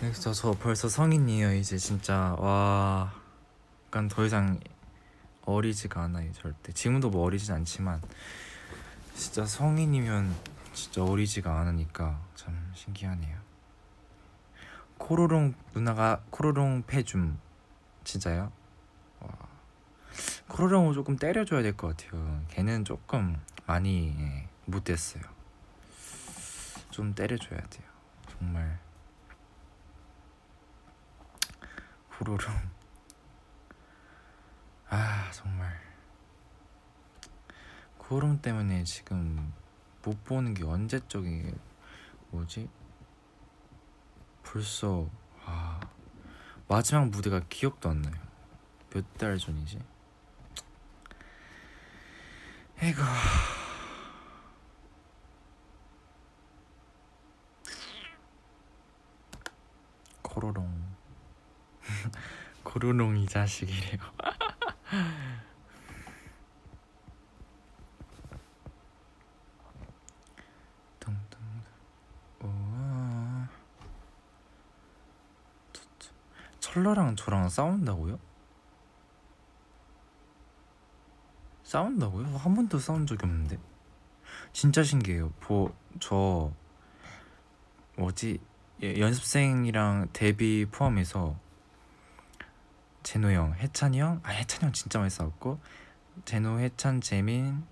그래서 0.00 0.32
저 0.32 0.52
벌써 0.52 0.88
성인이에요 0.88 1.54
이제 1.54 1.76
진짜 1.76 2.34
와 2.38 3.12
약간 3.86 4.08
더 4.08 4.24
이상 4.24 4.58
어리지가 5.44 6.04
않아요 6.04 6.32
절대 6.32 6.72
지금도 6.72 7.10
뭐 7.10 7.24
어리진 7.26 7.52
않지만 7.52 8.00
진짜 9.14 9.44
성인이면 9.44 10.34
진짜 10.72 11.04
어리지가 11.04 11.60
않으니까 11.60 12.18
참 12.34 12.72
신기하네요 12.74 13.39
코로롱 15.10 15.54
누나가 15.74 16.22
코로롱 16.30 16.82
패줌. 16.86 17.38
진짜요? 18.04 18.52
와. 19.20 19.28
코로롱을 20.48 20.92
조금 20.94 21.16
때려줘야 21.16 21.62
될 21.62 21.74
것 21.76 21.96
같아요. 21.96 22.44
걔는 22.48 22.84
조금 22.84 23.40
많이 23.66 24.14
예, 24.18 24.48
못됐어요. 24.66 25.22
좀 26.90 27.14
때려줘야 27.14 27.58
돼요. 27.58 27.88
정말. 28.28 28.78
후루룩 32.10 32.50
아 34.90 35.30
정말. 35.32 35.80
코롬 37.96 38.42
때문에 38.42 38.84
지금 38.84 39.52
못 40.04 40.22
보는 40.24 40.52
게 40.54 40.64
언제적이 40.64 41.54
뭐지 42.30 42.68
벌써 44.52 45.08
아 45.44 45.78
마지막 46.66 47.08
무대가 47.08 47.40
기억도 47.48 47.88
안 47.88 48.02
나요. 48.02 48.14
몇 48.92 49.04
달 49.16 49.38
전이지? 49.38 49.78
에이구. 52.82 53.00
코로롱. 60.22 60.68
고르롱 62.64 63.18
이 63.18 63.26
자식이래요. 63.26 63.98
철러랑 76.70 77.16
저랑 77.16 77.48
싸운다고요? 77.48 78.18
싸운다고요? 81.64 82.36
한 82.36 82.54
번도 82.54 82.78
싸운 82.78 83.06
적이 83.06 83.26
없는데 83.26 83.58
진짜 84.52 84.82
신기해요. 84.82 85.30
보 85.40 85.72
저 85.98 86.52
뭐지 87.96 88.38
예, 88.82 88.98
연습생이랑 88.98 90.08
데뷔 90.12 90.66
포함해서 90.70 91.36
제노 93.02 93.30
형, 93.32 93.54
해찬이 93.54 93.98
형, 93.98 94.20
아 94.22 94.30
해찬이 94.30 94.64
형 94.64 94.72
진짜 94.72 94.98
많이 94.98 95.10
싸웠고 95.10 95.58
제노, 96.24 96.60
해찬, 96.60 97.00
재민, 97.00 97.64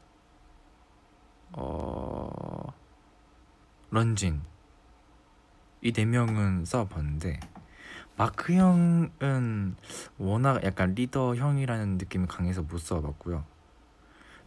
어 1.52 2.72
런쥔 3.90 4.42
이네 5.80 6.04
명은 6.04 6.64
싸워봤는데 6.64 7.40
마크 8.18 8.52
형은 8.52 9.76
워낙 10.18 10.64
약간 10.64 10.92
리더 10.94 11.36
형이라는 11.36 11.98
느낌이 11.98 12.26
강해서 12.26 12.62
못 12.62 12.78
싸워봤고요. 12.78 13.44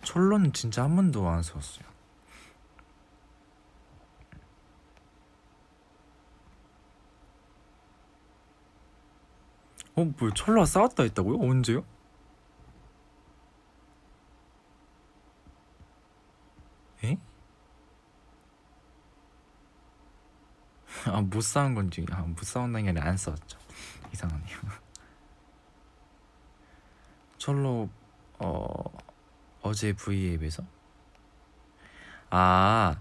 촐로는 0.04 0.52
진짜 0.52 0.84
한 0.84 0.94
번도 0.98 1.28
안 1.30 1.42
싸웠어요. 1.42 1.86
어, 9.96 10.04
뭐 10.04 10.32
철라 10.34 10.66
싸웠다 10.66 11.04
했다고요? 11.04 11.40
언제요? 11.40 11.86
에? 17.06 17.18
아, 21.06 21.22
못 21.42 21.44
싸운 21.44 21.74
건지, 21.74 22.06
아, 22.12 22.22
못 22.22 22.44
싸운다는 22.44 22.84
게 22.84 22.90
아니라 22.92 23.08
안 23.08 23.18
싸웠죠. 23.18 23.58
이상하네요. 24.14 24.46
철로, 27.40 27.90
어, 28.38 28.64
어제 29.64 29.94
V앱에서? 29.94 30.64
아, 32.30 32.96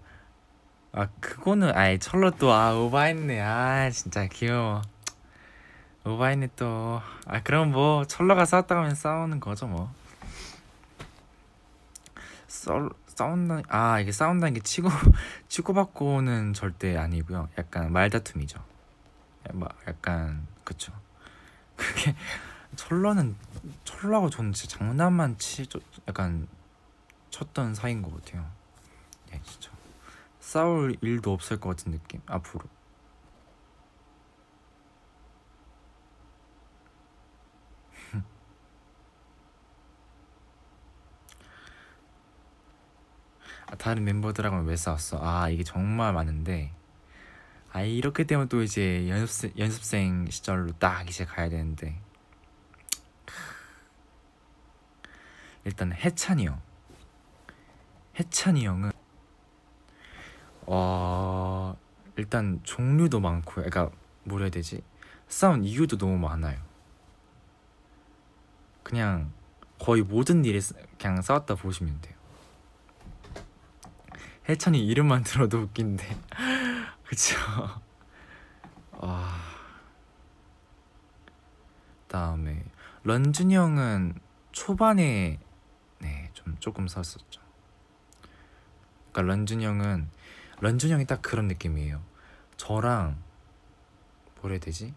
아, 0.92 1.06
그거는, 1.20 1.76
아이, 1.76 1.98
철로 1.98 2.30
또, 2.30 2.50
아, 2.50 2.74
오바했네. 2.74 3.42
아, 3.42 3.90
진짜 3.90 4.26
귀여워. 4.26 4.80
오바이네 6.06 6.48
또. 6.56 7.02
아 7.26 7.42
그럼 7.42 7.72
뭐 7.72 8.06
철러가 8.06 8.46
싸웠다 8.46 8.74
하면 8.74 8.94
싸우는 8.94 9.38
거죠 9.38 9.66
뭐. 9.66 9.92
썰 12.48 12.88
싸운다 13.20 13.62
아 13.68 14.00
이게 14.00 14.12
싸운다는 14.12 14.54
게 14.54 14.60
치고 14.60 14.88
치고받고는 15.48 16.54
절대 16.54 16.96
아니고요. 16.96 17.50
약간 17.58 17.92
말다툼이죠. 17.92 18.62
뭐 19.52 19.68
약간 19.86 20.46
그쵸. 20.64 20.90
그게 21.76 22.16
철러는 22.76 23.36
철러하고 23.84 24.30
저는 24.30 24.54
진짜 24.54 24.78
장난만 24.78 25.36
치 25.36 25.68
약간 26.08 26.48
쳤던 27.28 27.74
사이인 27.74 28.00
것 28.00 28.14
같아요. 28.16 28.46
네 29.30 29.38
진짜 29.44 29.70
싸울 30.38 30.96
일도 31.02 31.30
없을 31.30 31.60
것 31.60 31.76
같은 31.76 31.92
느낌 31.92 32.22
앞으로. 32.24 32.64
다른 43.78 44.04
멤버들하고는 44.04 44.64
왜 44.64 44.76
싸웠어? 44.76 45.18
아 45.22 45.48
이게 45.48 45.62
정말 45.64 46.12
많은데. 46.12 46.72
아 47.72 47.82
이렇게 47.82 48.24
되면 48.24 48.48
또 48.48 48.62
이제 48.62 49.08
연습생, 49.08 49.52
연습생 49.56 50.26
시절로 50.30 50.72
딱 50.78 51.08
이제 51.08 51.24
가야 51.24 51.48
되는데. 51.48 52.00
일단 55.64 55.92
해찬이 55.92 56.46
형. 56.46 56.60
해찬이 58.18 58.66
형은 58.66 58.92
어 60.66 61.76
일단 62.16 62.60
종류도 62.64 63.20
많고 63.20 63.52
그러니까 63.52 63.90
뭐라 64.24 64.44
해야 64.44 64.50
되지? 64.50 64.82
싸운 65.28 65.64
이유도 65.64 65.96
너무 65.96 66.18
많아요. 66.18 66.58
그냥 68.82 69.32
거의 69.78 70.02
모든 70.02 70.44
일에 70.44 70.60
그냥 70.98 71.22
싸웠다 71.22 71.54
보시면 71.54 72.00
돼요 72.00 72.19
해찬이 74.50 74.84
이름만 74.86 75.22
들어도 75.24 75.58
웃긴데. 75.60 76.16
그쵸? 77.06 77.36
와. 78.92 79.28
다음에 82.08 82.64
런쥔이 83.04 83.54
형은 83.54 84.14
초반에 84.52 85.38
네 86.00 86.30
좀 86.32 86.56
조금 86.58 86.88
섰었죠. 86.88 87.40
그러니까 89.12 89.22
런쥔이 89.34 89.64
형은 89.64 90.08
런쥔이 90.60 90.92
형이 90.92 91.06
딱 91.06 91.20
그런 91.22 91.48
느낌이에요. 91.48 92.00
저랑 92.56 93.16
뭐라 94.40 94.54
해야 94.54 94.60
되지? 94.60 94.94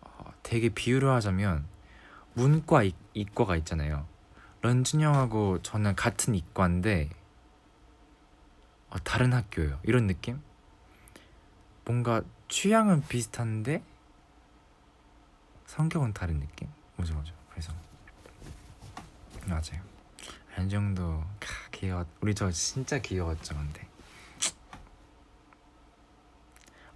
어, 0.00 0.32
되게 0.42 0.68
비유를 0.68 1.08
하자면 1.10 1.66
문과 2.34 2.82
이, 2.84 2.94
이과가 3.14 3.56
있잖아요. 3.56 4.06
런쥔이 4.62 5.02
형하고 5.02 5.60
저는 5.62 5.96
같은 5.96 6.34
이과인데 6.34 7.10
아, 8.90 8.98
다른 9.04 9.32
학교예요. 9.32 9.80
이런 9.84 10.06
느낌? 10.06 10.40
뭔가 11.84 12.22
취향은 12.48 13.06
비슷한데 13.06 13.82
성격은 15.66 16.12
다른 16.12 16.40
느낌? 16.40 16.68
뭐죠, 16.96 17.14
뭐죠. 17.14 17.34
그래서 17.50 17.72
맞아요. 19.46 19.82
안정도 20.56 21.24
귀여웠. 21.70 22.06
우리 22.20 22.34
저 22.34 22.50
진짜 22.50 22.98
귀여웠죠, 22.98 23.54
근데. 23.54 23.88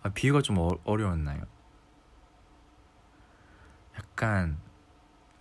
아, 0.03 0.11
비유가 0.11 0.43
좀 0.43 0.59
어, 0.59 0.71
어려웠나요? 0.85 1.47
약간 3.97 4.59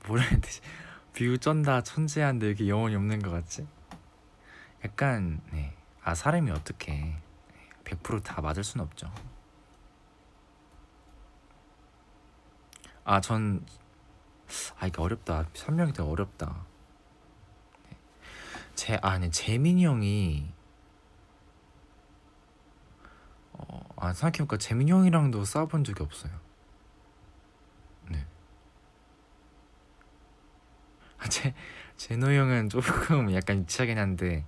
뭐라 0.08 0.24
해야 0.24 0.40
되지? 0.40 0.62
비유 1.14 1.38
쩐다 1.38 1.82
천재한데 1.82 2.48
이렇게 2.48 2.68
영혼이 2.68 2.96
없는 2.96 3.22
것 3.22 3.30
같지? 3.30 3.68
약간 4.86 5.42
네. 5.52 5.76
아 6.04 6.14
사람이 6.16 6.52
어떻게 6.52 7.16
100%다 7.86 8.42
맞을 8.42 8.64
순 8.64 8.82
없죠. 8.82 9.12
아 13.06 13.20
전 13.22 13.66
아 14.80 14.88
이게 14.88 15.02
어렵다. 15.02 15.48
설명이 15.54 15.94
되게 15.94 16.08
어렵다. 16.08 16.66
제 18.76 18.98
아니 19.02 19.30
재민이 19.32 19.86
형이 19.86 20.52
아 23.96 24.14
생각해보니까 24.14 24.58
재민이 24.58 24.92
형이랑도 24.92 25.46
싸워본 25.46 25.84
적이 25.84 26.04
없어요. 26.04 26.32
네. 28.10 28.26
아, 31.20 31.28
제 31.30 31.54
제노 31.98 32.28
형은 32.32 32.70
조금 32.70 33.34
약간 33.34 33.60
유치하긴 33.60 33.98
한데, 33.98 34.46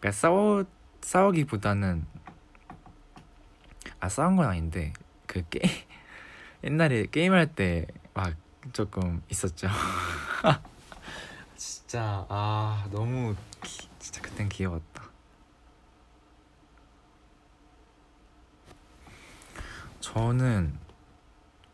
그러니까 0.00 0.12
싸워 0.12 0.64
싸우기보다는 1.02 2.04
아 4.00 4.08
싸운 4.08 4.36
건 4.36 4.46
아닌데 4.46 4.92
그 5.26 5.42
게임 5.48 5.70
옛날에 6.64 7.06
게임할 7.06 7.54
때 7.54 7.86
막 8.14 8.34
조금 8.72 9.22
있었죠. 9.30 9.68
진짜 11.56 12.26
아 12.28 12.86
너무 12.90 13.34
기, 13.62 13.88
진짜 13.98 14.20
그땐 14.20 14.48
귀여웠다. 14.48 15.04
저는 20.00 20.78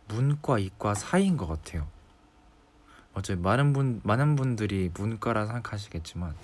문과 0.09 0.59
이과 0.59 0.95
사이인 0.95 1.37
것 1.37 1.47
같아요. 1.47 1.89
어차피 3.15 3.41
많은 3.41 3.73
분 3.73 4.01
많은 4.05 4.37
분들이 4.37 4.91
문과라 4.95 5.47
생각하시겠지만 5.47 6.37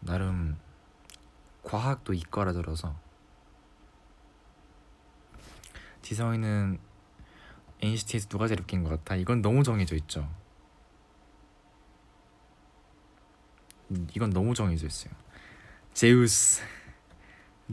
나름 0.00 0.56
과학도 1.68 2.14
이과라 2.14 2.54
들어서 2.54 2.98
지성이는 6.00 6.78
NCT에서 7.82 8.28
누가 8.28 8.48
제일 8.48 8.60
웃긴 8.62 8.82
것 8.82 8.88
같아? 8.88 9.16
이건 9.16 9.42
너무 9.42 9.62
정해져 9.62 9.94
있죠. 9.96 10.26
음, 13.90 14.08
이건 14.14 14.30
너무 14.30 14.54
정해져 14.54 14.86
있어요. 14.86 15.12
제우스, 15.92 16.62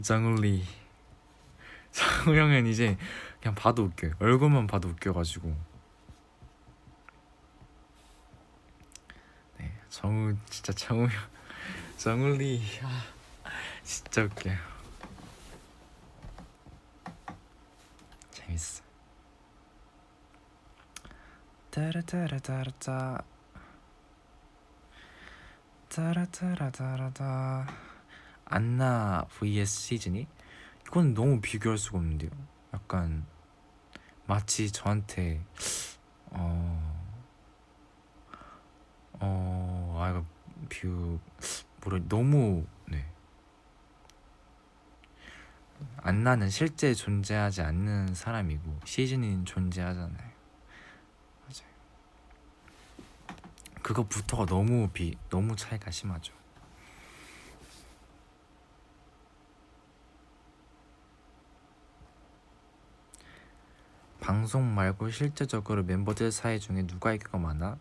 정울리, 0.02 0.62
정우 1.90 2.36
형은 2.36 2.66
이제 2.66 2.98
그냥 3.40 3.54
봐도 3.54 3.84
웃겨요. 3.84 4.12
얼굴만 4.18 4.66
봐도 4.66 4.88
웃겨가지고. 4.88 5.56
네, 9.58 9.72
정우 9.88 10.36
진짜 10.50 10.74
정우 10.74 11.04
형, 11.04 11.10
정울리, 11.96 12.60
아, 12.82 13.15
진짜 13.86 14.24
웃겨요. 14.24 14.56
재밌어. 18.32 18.82
따라따라따라따 21.70 23.22
따라따라따라따 25.88 27.66
안나 28.46 29.26
vs 29.30 29.66
시즈니 29.66 30.26
이건 30.88 31.14
너무 31.14 31.40
비교할 31.40 31.78
수가 31.78 31.98
없는데요. 31.98 32.30
약간 32.74 33.24
마치 34.26 34.72
저한테 34.72 35.40
어... 36.30 37.14
어... 39.20 39.96
아 40.00 40.10
이거 40.10 40.24
뷰 40.68 41.20
뭐래 41.82 42.02
너무 42.08 42.66
네 42.86 43.08
안나는 45.98 46.50
실제 46.50 46.94
존재하지 46.94 47.62
않는 47.62 48.14
사람이고 48.14 48.80
시즈니는 48.84 49.44
존재하잖아요. 49.44 50.30
맞아요. 51.42 51.70
그거부터가 53.82 54.46
너무 54.46 54.88
비 54.92 55.16
너무 55.28 55.56
차이가 55.56 55.90
심하죠. 55.90 56.32
방송 64.20 64.74
말고 64.74 65.10
실제적으로 65.10 65.84
멤버들 65.84 66.32
사이 66.32 66.58
중에 66.58 66.84
누가 66.86 67.12
애교가 67.12 67.38
많아? 67.38 67.78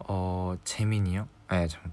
어 0.00 0.56
재민이 0.64 1.16
형? 1.16 1.28
아니 1.46 1.68
참 1.68 1.92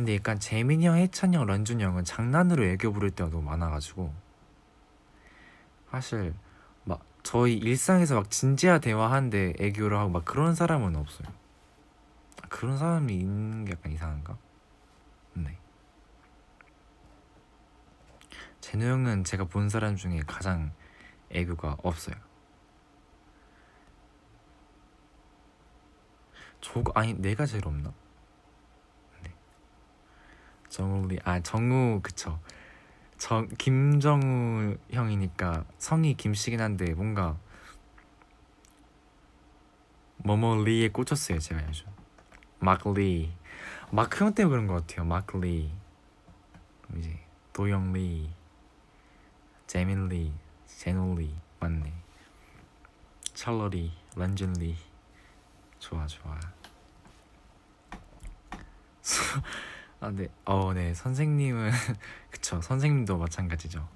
근데 0.00 0.14
약간 0.14 0.40
재민이 0.40 0.86
형, 0.86 0.96
해찬이 0.96 1.36
형, 1.36 1.44
런쥔이 1.44 1.82
형은 1.82 2.04
장난으로 2.04 2.64
애교 2.64 2.90
부를 2.94 3.10
때가 3.10 3.28
너무 3.28 3.42
많아가지고 3.42 4.10
사실 5.90 6.32
막 6.84 7.04
저희 7.22 7.58
일상에서 7.58 8.14
막 8.14 8.30
진지한 8.30 8.80
대화하는데 8.80 9.56
애교를 9.58 9.98
하고 9.98 10.08
막 10.08 10.24
그런 10.24 10.54
사람은 10.54 10.96
없어요. 10.96 11.28
그런 12.48 12.78
사람이 12.78 13.14
있는 13.14 13.66
게 13.66 13.72
약간 13.72 13.92
이상한가? 13.92 14.38
네. 15.34 15.58
제노 18.62 18.86
형은 18.86 19.24
제가 19.24 19.44
본 19.44 19.68
사람 19.68 19.96
중에 19.96 20.22
가장 20.26 20.72
애교가 21.30 21.76
없어요. 21.82 22.16
저 26.62 26.82
아니 26.94 27.12
내가 27.12 27.44
제일 27.44 27.66
없나? 27.66 27.92
네. 30.70 30.76
정우리 30.76 31.18
아 31.24 31.40
정우 31.40 32.00
그쵸. 32.00 32.38
정 33.18 33.48
김정우 33.58 34.76
형이니까 34.90 35.64
성이 35.78 36.14
김씨긴 36.14 36.60
한데 36.60 36.94
뭔가 36.94 37.36
머머리에 40.18 40.88
꽂혔어요 40.90 41.38
제가 41.40 41.66
요즘. 41.66 41.86
마크리 42.60 43.32
마크 43.90 44.24
형 44.24 44.32
때문에 44.32 44.50
그런 44.50 44.66
것 44.68 44.86
같아요. 44.86 45.04
마크리 45.04 45.70
이제 46.96 47.18
도영리 47.52 48.30
제민리 49.66 50.32
제노리 50.66 51.34
맞네. 51.58 51.92
찰러리 53.34 53.92
런쥔리 54.14 54.76
좋아 55.78 56.06
좋아. 56.06 56.38
아 60.00 60.10
네. 60.10 60.28
어, 60.46 60.72
네. 60.72 60.94
선생님은 60.94 61.70
그쵸. 62.30 62.60
선생님도 62.62 63.18
마찬가지죠. 63.18 63.86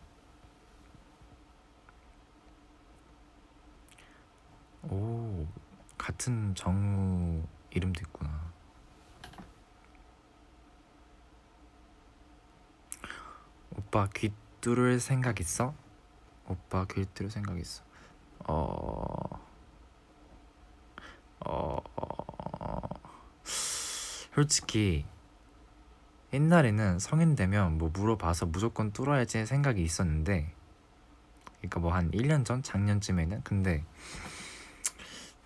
오, 4.83 5.47
같은 5.97 6.55
정우 6.55 7.43
이름도 7.71 8.01
있구나. 8.03 8.53
오빠 13.75 14.07
귀 14.15 14.31
뚫을 14.61 15.01
생각 15.01 15.41
있어? 15.41 15.75
오빠 16.47 16.85
귀 16.93 17.07
뚫을 17.15 17.31
생각 17.31 17.59
있어. 17.59 17.83
어, 18.41 19.41
어, 21.47 21.79
어, 21.97 22.89
솔직히 23.43 25.07
옛날에는 26.35 26.99
성인 26.99 27.37
되면 27.37 27.79
뭐 27.79 27.91
물어봐서 27.93 28.47
무조건 28.47 28.93
뚫어야지 28.93 29.47
생각이 29.47 29.83
있었는데 29.83 30.53
그러니까 31.59 31.81
뭐 31.81 31.93
한 31.93 32.11
1년 32.11 32.45
전 32.45 32.63
작년쯤에는? 32.63 33.43
근데 33.45 33.85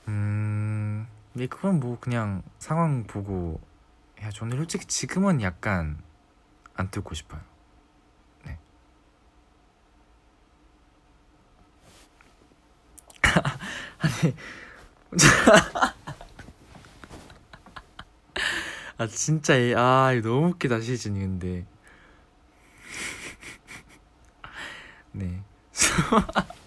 음 0.09 1.07
근데 1.33 1.47
그건 1.47 1.79
뭐 1.81 1.99
그냥 2.01 2.43
상황 2.59 3.05
보고 3.05 3.61
야 4.23 4.31
저는 4.31 4.57
솔직히 4.57 4.87
지금은 4.87 5.43
약간 5.43 5.99
안 6.75 6.91
뚫고 6.91 7.15
싶어요. 7.15 7.41
네. 8.47 8.59
아니 13.99 14.35
아 18.99 19.07
진짜 19.07 19.57
이- 19.57 19.75
아 19.75 20.13
이거 20.13 20.29
너무 20.29 20.49
웃기다 20.49 20.81
시즌이 20.81 21.21
근데. 21.21 21.65
네. 25.13 25.43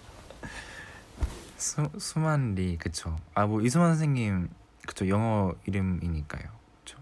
수, 1.58 1.90
수만리 2.00 2.78
그쵸. 2.78 3.16
아 3.34 3.46
뭐 3.46 3.62
이수만 3.62 3.90
선생님 3.92 4.50
그쵸 4.88 5.08
영어 5.08 5.54
이름이니까요. 5.66 6.44
그쵸. 6.84 6.98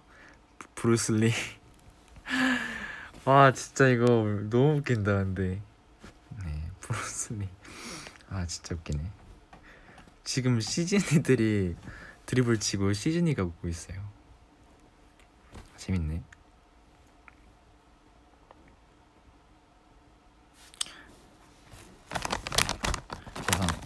브- 0.57 0.67
브루슬리. 0.75 1.31
와 3.25 3.51
진짜 3.53 3.87
이거 3.87 4.05
너무 4.49 4.77
웃긴다 4.77 5.13
근데. 5.23 5.61
네 6.43 6.71
브루슬리. 6.81 7.47
아 8.29 8.45
진짜 8.45 8.75
웃기네. 8.75 9.03
지금 10.23 10.59
시즌이들이 10.61 11.75
드리블 12.25 12.59
치고 12.59 12.93
시즌이가 12.93 13.43
웃고 13.43 13.67
있어요 13.67 13.99
재밌네. 15.79 16.21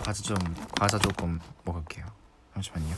과자 0.03 0.21
좀 0.21 0.37
과자 0.77 0.97
조금 0.97 1.39
먹을게요. 1.63 2.05
잠시만요. 2.53 2.95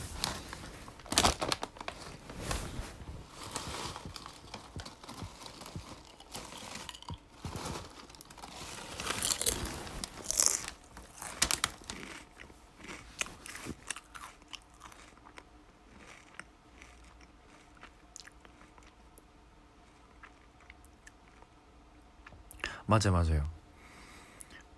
맞아 22.86 23.10
맞아요. 23.10 23.48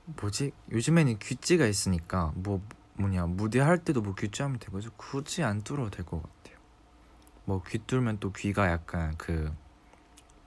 뭐지? 0.07 0.53
요즘에는 0.71 1.18
귀찌가 1.18 1.66
있으니까 1.66 2.33
뭐 2.35 2.62
뭐냐 2.94 3.27
무대 3.27 3.61
할 3.61 3.79
때도 3.85 4.01
뭐 4.03 4.14
귀찌하면 4.14 4.59
되고 4.59 4.81
서 4.81 4.90
굳이 4.97 5.42
안 5.44 5.62
뚫어도 5.62 5.90
될 5.90 6.05
것 6.07 6.23
같아요. 6.23 6.59
뭐 7.44 7.62
귀 7.62 7.79
뚫면 7.79 8.18
또 8.18 8.33
귀가 8.33 8.71
약간 8.71 9.16
그 9.18 9.55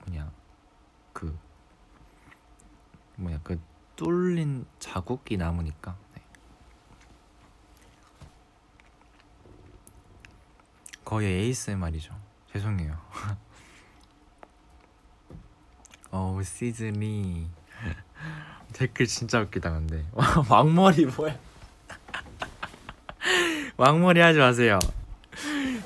뭐냐 0.04 0.30
그 1.12 1.36
뭐냐 3.16 3.40
그 3.44 3.60
뚫린 3.96 4.66
자국이 4.80 5.36
남으니까 5.36 5.96
네. 6.14 6.22
거의 11.04 11.26
ASMR이죠. 11.26 12.14
죄송해요. 12.52 12.98
어우 16.12 16.42
시즈니 16.42 17.48
댓글 18.74 19.06
진짜 19.06 19.40
웃기다 19.40 19.70
근데. 19.70 20.04
왕머리 20.50 21.06
뭐야? 21.06 21.38
왕머리 23.78 24.20
하지 24.20 24.38
마세요. 24.38 24.78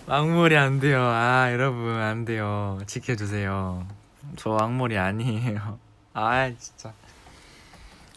왕머리 0.07 0.57
안 0.57 0.81
돼요. 0.81 1.01
아 1.01 1.53
여러분 1.53 1.95
안 1.95 2.25
돼요. 2.25 2.77
지켜주세요. 2.89 3.87
저 4.35 4.51
왕머리 4.51 4.99
아니에요. 4.99 5.79
아 6.13 6.51
진짜. 6.59 6.93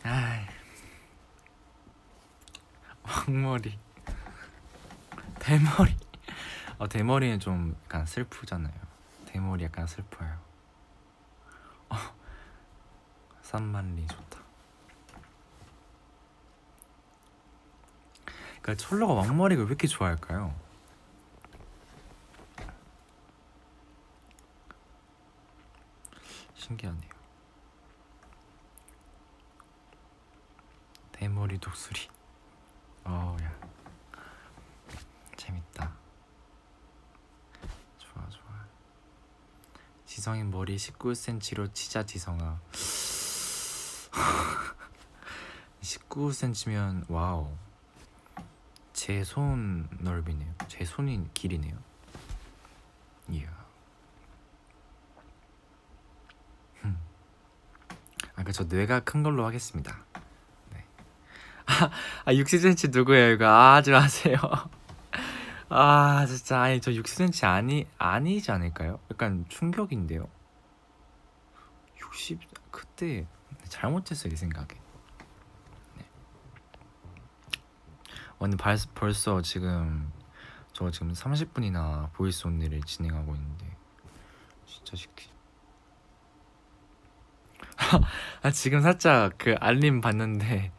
아 0.03 0.47
왕머리. 3.03 3.77
대머리. 5.37 5.95
어 6.79 6.87
대머리는 6.87 7.39
좀 7.39 7.75
약간 7.85 8.07
슬프잖아요. 8.07 8.73
대머리 9.27 9.63
약간 9.65 9.85
슬퍼요 9.85 10.49
어, 11.89 11.95
산만리 13.49 14.05
좋다 14.05 14.39
그러니까 18.61 18.75
철러가 18.75 19.13
왕머리가 19.13 19.63
왜 19.63 19.67
이렇게 19.69 19.87
좋아할까요? 19.87 20.53
신기하네요. 26.53 27.09
대머리 31.11 31.57
독수리. 31.57 32.01
어우야. 33.03 33.59
재밌다. 35.37 35.91
좋아 37.97 38.29
좋아. 38.29 38.65
지성이 40.05 40.43
머리 40.43 40.75
19cm로 40.75 41.73
치자 41.73 42.05
지성아. 42.05 42.59
19cm면 45.81 47.05
와우. 47.09 47.47
제 48.93 49.23
손 49.23 49.87
넓이네요. 49.99 50.53
제 50.67 50.83
손이 50.85 51.29
길이네요. 51.33 51.77
이야. 53.29 53.59
아, 58.35 58.43
그저 58.43 58.63
뇌가 58.63 59.01
큰 59.01 59.21
걸로 59.21 59.45
하겠습니다. 59.45 59.97
네. 60.71 60.85
아, 61.65 61.89
아 62.25 62.33
60cm 62.33 62.91
누구예요? 62.91 63.33
이거 63.33 63.45
아, 63.45 63.75
하지 63.75 63.91
마세요. 63.91 64.37
아, 65.67 66.25
진짜 66.25 66.61
아니 66.61 66.79
저 66.81 66.91
60cm 66.91 67.45
아니 67.47 67.85
아니지 67.97 68.51
않을까요? 68.51 68.99
약간 69.11 69.45
충격인데요. 69.49 70.27
60 71.99 72.39
그때 72.71 73.27
잘못했어요 73.69 74.33
이 74.33 74.35
생각에. 74.35 74.79
오늘 78.39 78.57
발, 78.57 78.77
벌써 78.95 79.41
지금 79.41 80.11
저 80.71 80.89
지금 80.91 81.11
30분이나 81.11 82.11
voice 82.13 82.47
only를 82.47 82.81
진행하고 82.83 83.35
있는데 83.35 83.65
진짜 84.65 84.95
시키. 84.95 85.29
아 88.41 88.51
지금 88.51 88.81
살짝 88.81 89.33
그 89.37 89.55
알림 89.59 89.99
봤는데 89.99 90.71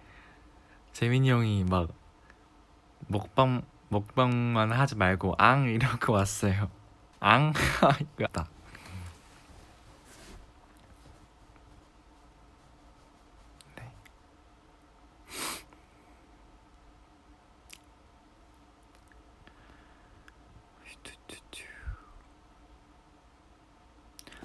재민이 0.92 1.30
형이 1.30 1.64
막 1.64 1.88
먹방 3.08 3.62
먹방만 3.90 4.72
하지 4.72 4.96
말고 4.96 5.34
앙 5.36 5.68
이러고 5.68 6.14
왔어요. 6.14 6.70
앙 7.18 7.52
이거다. 8.16 8.48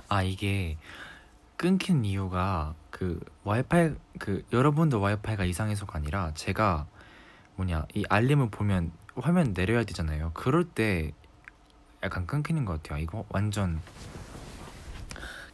아 0.08 0.24
이게 0.24 0.78
끊긴 1.58 2.06
이유가 2.06 2.76
그 2.92 3.20
와이파이 3.44 3.92
그 4.20 4.46
여러분도 4.52 5.00
와이파이가 5.00 5.46
이상해서가 5.46 5.98
아니라 5.98 6.32
제가 6.34 6.88
뭐냐 7.56 7.86
이 7.94 8.06
알림을 8.10 8.50
보면 8.50 8.92
화면 9.16 9.54
내려야 9.54 9.84
되잖아요. 9.84 10.32
그럴 10.34 10.66
때 10.66 11.12
약간 12.04 12.28
끊기는 12.28 12.66
것 12.66 12.84
같아요. 12.84 13.02
이거 13.02 13.26
완전 13.30 13.82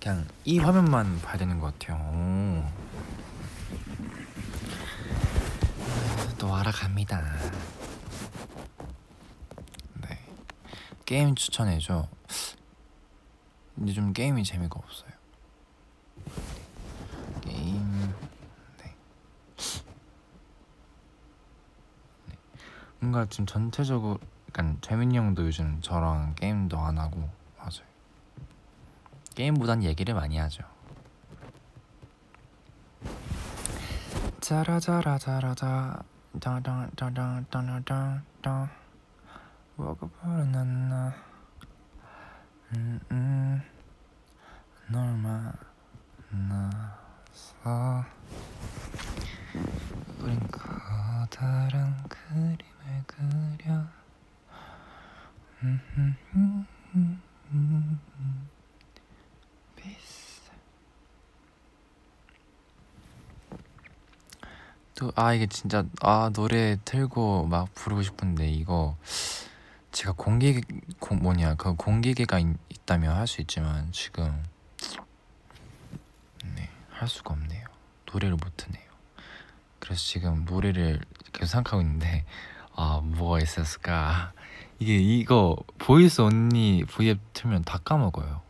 그냥 0.02 0.28
이 0.44 0.58
화면만 0.60 1.22
봐야 1.22 1.38
되는 1.38 1.60
것 1.60 1.78
같아요. 1.78 1.98
오. 1.98 2.66
또 6.40 6.56
알아갑니다. 6.56 7.22
네. 10.02 10.20
게임 11.06 11.36
추천해줘. 11.36 12.08
근데 13.82 13.94
좀 13.94 14.14
게임이 14.14 14.44
재미가 14.44 14.80
없어요. 14.80 15.10
게임 17.42 18.14
네. 18.78 18.84
네. 18.84 18.96
뭔가 23.00 23.26
좀 23.26 23.48
전체적으로 23.48 24.20
약간 24.50 24.78
재민이 24.82 25.18
형도 25.18 25.48
요즘 25.48 25.82
저랑 25.82 26.36
게임도 26.36 26.78
안 26.78 27.00
하고 27.00 27.28
맞아요. 27.58 27.82
게임보단 29.34 29.82
얘기를 29.82 30.14
많이 30.14 30.38
하죠. 30.38 30.64
짜라짜라짜라짜 34.42 36.04
짜라짜라짜라짜 36.40 38.22
워크볼은 39.76 40.56
안나 40.56 41.16
음, 42.76 43.00
음. 43.10 43.71
널 44.92 45.16
만나서 46.32 48.04
우린 50.20 50.40
커다란 50.52 52.04
그림을 52.10 52.58
그려. 53.08 53.86
또아 64.96 65.34
이게 65.34 65.48
진짜 65.48 65.86
아 66.02 66.30
노래 66.34 66.78
틀고 66.84 67.48
막 67.48 67.74
부르고 67.74 68.04
싶은데 68.04 68.50
이거 68.50 68.98
제가 69.92 70.12
공기 70.14 70.62
공, 71.00 71.20
뭐냐 71.20 71.56
그 71.56 71.76
공기계가 71.76 72.40
있, 72.40 72.48
있다면 72.70 73.16
할 73.16 73.26
수 73.28 73.42
있지만 73.42 73.92
지금 73.92 74.44
할 77.02 77.08
수가 77.08 77.34
없네요. 77.34 77.66
노래를 78.06 78.36
못 78.36 78.56
트네요. 78.58 78.88
그래서 79.80 80.00
지금 80.04 80.46
노래를 80.46 81.02
계속 81.34 81.52
생각하고 81.54 81.82
있는데 81.82 82.26
아 82.76 83.02
뭐가 83.04 83.40
있었을까? 83.40 84.34
이게 84.78 84.98
이거 84.98 85.58
보이스 85.80 86.22
언니 86.22 86.84
V앱 86.88 87.20
틀면 87.34 87.64
다 87.64 87.80
까먹어요. 87.80 88.42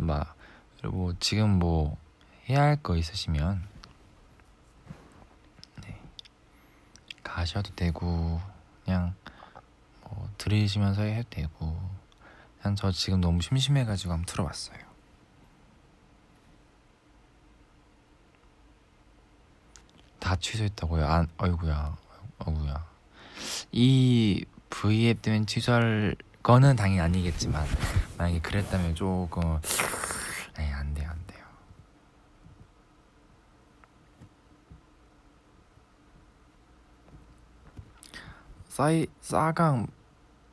막뭐 0.00 1.14
지금 1.20 1.58
뭐 1.58 1.98
해야 2.48 2.62
할 2.62 2.76
거 2.82 2.96
있으시면 2.96 3.62
네, 5.82 6.00
가셔도 7.22 7.74
되고 7.74 8.40
그냥 8.84 9.14
뭐 10.04 10.30
들으시면서 10.38 11.02
해도 11.02 11.28
되고 11.28 12.01
그냥 12.62 12.76
저 12.76 12.90
지금 12.92 13.20
너무 13.20 13.42
심심해가지고 13.42 14.12
한번 14.12 14.24
틀어봤어요. 14.24 14.78
다 20.20 20.36
취소했다고요? 20.36 21.04
안, 21.04 21.28
어이구야, 21.38 21.96
어이구야. 22.38 22.86
이 23.72 24.44
V앱 24.70 25.20
때문에 25.20 25.44
취소할 25.44 26.14
거는 26.42 26.76
당연히 26.76 27.00
아니겠지만 27.00 27.66
만약에 28.16 28.40
그랬다면 28.40 28.94
조금 28.94 29.60
네. 30.56 30.72
싸이 38.72 39.06
싸강 39.20 39.86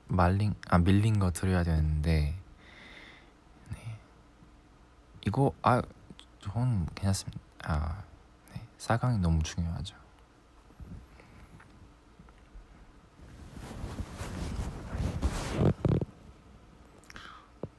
말린 0.09 0.55
아 0.67 0.79
밀린 0.79 1.19
거 1.19 1.31
드려야 1.31 1.63
되는데 1.63 2.35
네. 3.69 3.99
이거 5.25 5.53
아 5.61 5.81
저는 6.39 6.87
괜찮습니다. 6.95 7.39
아 7.63 8.03
네. 8.53 8.61
싸강이 8.77 9.19
너무 9.19 9.41
중요하죠. 9.43 9.95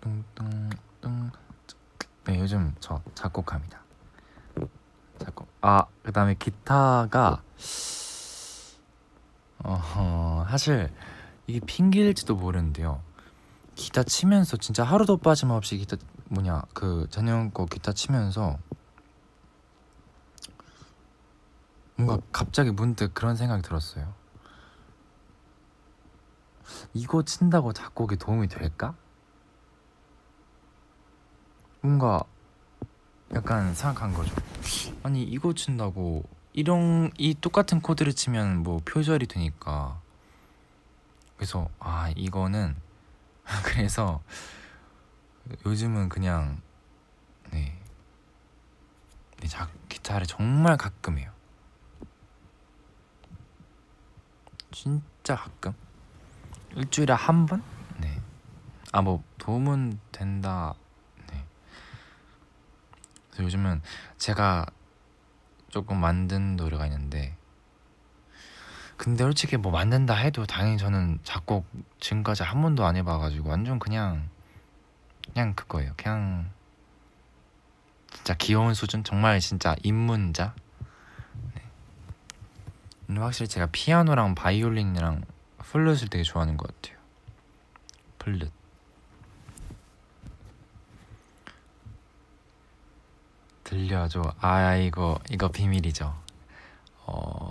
뚱뚱뚱 0.00 1.32
네 2.24 2.38
요즘 2.38 2.74
저 2.78 3.02
작곡합니다. 3.14 3.80
작곡 5.18 5.48
아 5.62 5.84
그다음에 6.04 6.34
기타가 6.34 7.42
어 9.64 10.46
사실 10.48 10.90
이게 11.50 11.58
핑계일지도 11.58 12.36
모르는데요. 12.36 13.02
기타 13.74 14.04
치면서 14.04 14.56
진짜 14.56 14.84
하루도 14.84 15.16
빠짐없이 15.16 15.78
기타 15.78 15.96
뭐냐 16.28 16.62
그 16.74 17.08
전용 17.10 17.50
거 17.50 17.66
기타 17.66 17.92
치면서 17.92 18.56
뭔가 21.96 22.24
갑자기 22.30 22.70
문득 22.70 23.12
그런 23.14 23.34
생각이 23.34 23.62
들었어요. 23.62 24.14
이거 26.94 27.24
친다고 27.24 27.72
작곡에 27.72 28.14
도움이 28.14 28.46
될까? 28.46 28.94
뭔가 31.80 32.22
약간 33.34 33.74
생각한 33.74 34.14
거죠. 34.14 34.32
아니 35.02 35.24
이거 35.24 35.52
친다고 35.52 36.22
이런 36.52 37.10
이 37.18 37.34
똑같은 37.34 37.80
코드를 37.80 38.12
치면 38.12 38.62
뭐 38.62 38.80
표절이 38.84 39.26
되니까 39.26 40.00
그래서 41.40 41.70
아 41.78 42.12
이거는 42.16 42.76
그래서 43.64 44.22
요즘은 45.64 46.10
그냥 46.10 46.60
네, 47.50 47.80
네 49.38 49.48
자, 49.48 49.70
기타를 49.88 50.26
정말 50.26 50.76
가끔 50.76 51.18
해요. 51.18 51.32
진짜 54.70 55.34
가끔 55.34 55.72
일주일에 56.76 57.14
한 57.14 57.46
번? 57.46 57.62
네. 57.96 58.20
아 58.92 59.00
뭐 59.00 59.24
도움은 59.38 59.98
된다. 60.12 60.74
네. 61.32 61.42
그래서 63.30 63.44
요즘은 63.44 63.80
제가 64.18 64.66
조금 65.70 65.98
만든 65.98 66.56
노래가 66.56 66.84
있는데 66.84 67.34
근데 69.00 69.24
솔직히 69.24 69.56
뭐 69.56 69.72
만든다 69.72 70.14
해도 70.14 70.44
당연히 70.44 70.76
저는 70.76 71.20
작곡 71.24 71.64
지금까지 72.00 72.42
한 72.42 72.60
번도 72.60 72.84
안 72.84 72.96
해봐가지고 72.96 73.48
완전 73.48 73.78
그냥 73.78 74.28
그냥 75.32 75.54
그거예요. 75.54 75.94
그냥 75.96 76.50
진짜 78.12 78.34
귀여운 78.34 78.74
수준 78.74 79.02
정말 79.02 79.40
진짜 79.40 79.74
입문자. 79.82 80.52
네. 81.54 81.62
근데 83.06 83.22
확실히 83.22 83.48
제가 83.48 83.68
피아노랑 83.72 84.34
바이올린이랑 84.34 85.24
플룻을 85.56 86.08
되게 86.08 86.22
좋아하는 86.22 86.58
것 86.58 86.66
같아요. 86.82 87.00
플룻. 88.18 88.52
들려줘. 93.64 94.34
아 94.40 94.76
이거 94.76 95.18
이거 95.30 95.48
비밀이죠. 95.48 96.14
어. 97.06 97.49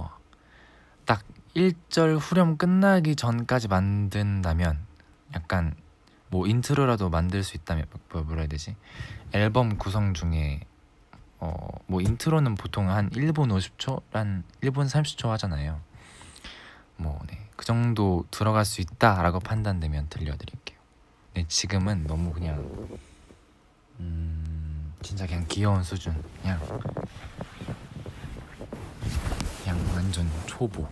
딱 1.49 1.53
1절 1.55 2.17
후렴 2.19 2.57
끝나기 2.57 3.15
전까지 3.15 3.67
만든다면 3.67 4.77
약간 5.35 5.75
뭐 6.29 6.47
intro라도 6.47 7.09
만들 7.09 7.43
수 7.43 7.57
있다면 7.57 7.85
뭐 8.11 8.21
뭐라 8.23 8.41
해야 8.41 8.47
되지? 8.47 8.75
앨범 9.33 9.77
구성 9.77 10.13
중에 10.13 10.61
어 11.39 11.69
뭐 11.87 12.01
인트로는 12.01 12.53
보통 12.55 12.89
한 12.89 13.09
1분 13.09 13.49
50초, 13.49 14.03
한 14.11 14.43
1분 14.61 14.87
30초 14.87 15.29
하잖아요. 15.29 15.81
뭐 16.97 17.19
네. 17.27 17.47
그 17.55 17.65
정도 17.65 18.25
들어갈 18.29 18.63
수 18.63 18.81
있다라고 18.81 19.39
판단되면 19.39 20.09
들려드릴게요. 20.09 20.77
네, 21.33 21.45
지금은 21.47 22.05
너무 22.05 22.31
그냥 22.31 22.57
음 23.99 24.93
진짜 25.01 25.25
그냥 25.25 25.45
귀여운 25.47 25.83
수준 25.83 26.13
그냥 26.41 26.59
그냥 29.63 29.77
완전 29.95 30.29
초보. 30.45 30.87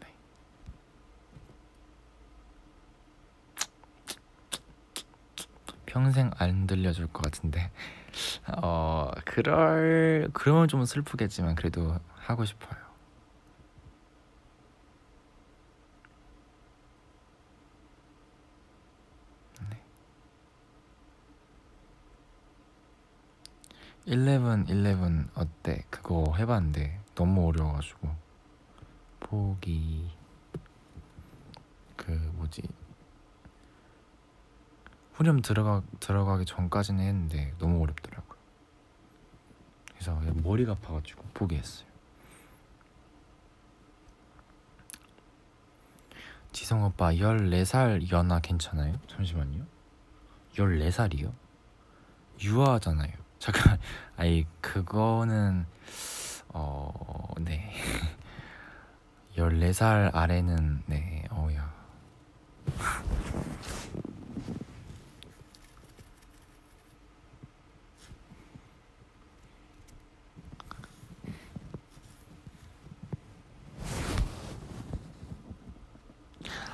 네. 0.00 0.06
평생 5.90 6.30
안 6.38 6.68
들려줄 6.68 7.08
것 7.08 7.22
같은데 7.24 7.72
어 8.62 9.10
그럴 9.24 10.30
그러면 10.32 10.68
좀 10.68 10.84
슬프겠지만 10.84 11.56
그래도 11.56 11.98
하고 12.14 12.44
싶어요. 12.44 12.78
네. 19.68 19.80
11 24.06 24.66
11 24.68 25.26
어때? 25.34 25.84
그거 25.90 26.36
해봤는데 26.38 27.00
너무 27.16 27.48
어려워가지고 27.48 28.08
포기 29.18 30.08
그 31.96 32.12
뭐지 32.34 32.62
후렴 35.20 35.42
들어가 35.42 35.82
들어가기 36.00 36.46
전까지는 36.46 37.04
했는데 37.04 37.52
너무 37.58 37.82
어렵더라고요. 37.82 38.38
그래서 39.92 40.18
머리가 40.42 40.72
아파가지고 40.72 41.22
포기했어요. 41.34 41.86
지성 46.52 46.84
오빠 46.84 47.12
14살 47.12 48.10
연하 48.10 48.40
괜찮아요? 48.40 48.98
잠시만요. 49.08 49.66
14살이요? 50.54 51.30
유아잖아요. 52.42 53.12
잠깐, 53.38 53.78
아니 54.16 54.46
그거는 54.62 55.66
어, 56.48 57.34
네. 57.40 57.70
14살 59.36 60.14
아래는 60.14 60.84
네, 60.86 61.26
어야. 61.30 61.70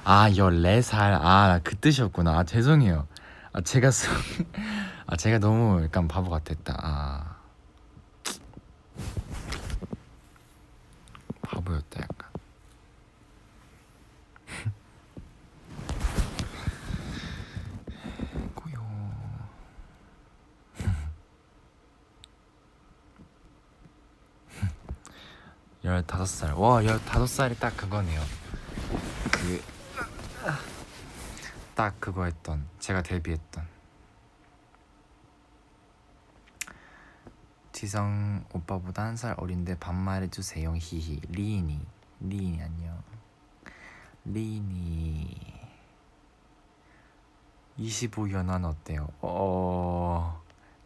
아, 0.08 0.30
14살. 0.30 1.18
아, 1.20 1.58
그 1.64 1.74
뜻이었구나. 1.74 2.38
아, 2.38 2.44
죄송해요. 2.44 3.08
아, 3.52 3.60
제가 3.60 3.90
쓰... 3.90 4.08
아, 5.04 5.16
제가 5.16 5.40
너무 5.40 5.82
약간 5.82 6.06
바보 6.06 6.30
같았다. 6.30 6.76
아. 6.80 7.36
바보였다, 11.42 12.02
약간. 12.02 12.30
고요. 18.54 18.86
15살. 25.84 26.56
와, 26.56 26.80
15살이 26.80 27.58
딱 27.58 27.76
그거네요. 27.76 28.22
그, 29.32 29.75
딱 31.76 32.00
그거 32.00 32.24
했던, 32.24 32.66
제가 32.80 33.02
데뷔했던. 33.02 33.68
지성 37.72 38.44
오빠보다 38.54 39.04
한 39.04 39.16
살 39.16 39.34
어린데 39.38 39.78
반말해주세요. 39.78 40.74
히히. 40.78 41.20
리인이. 41.28 41.86
리인이 42.20 42.62
안녕. 42.62 43.02
리인이. 44.24 45.36
25 47.76 48.30
연하는 48.32 48.68
어때요? 48.70 49.08
어, 49.20 50.42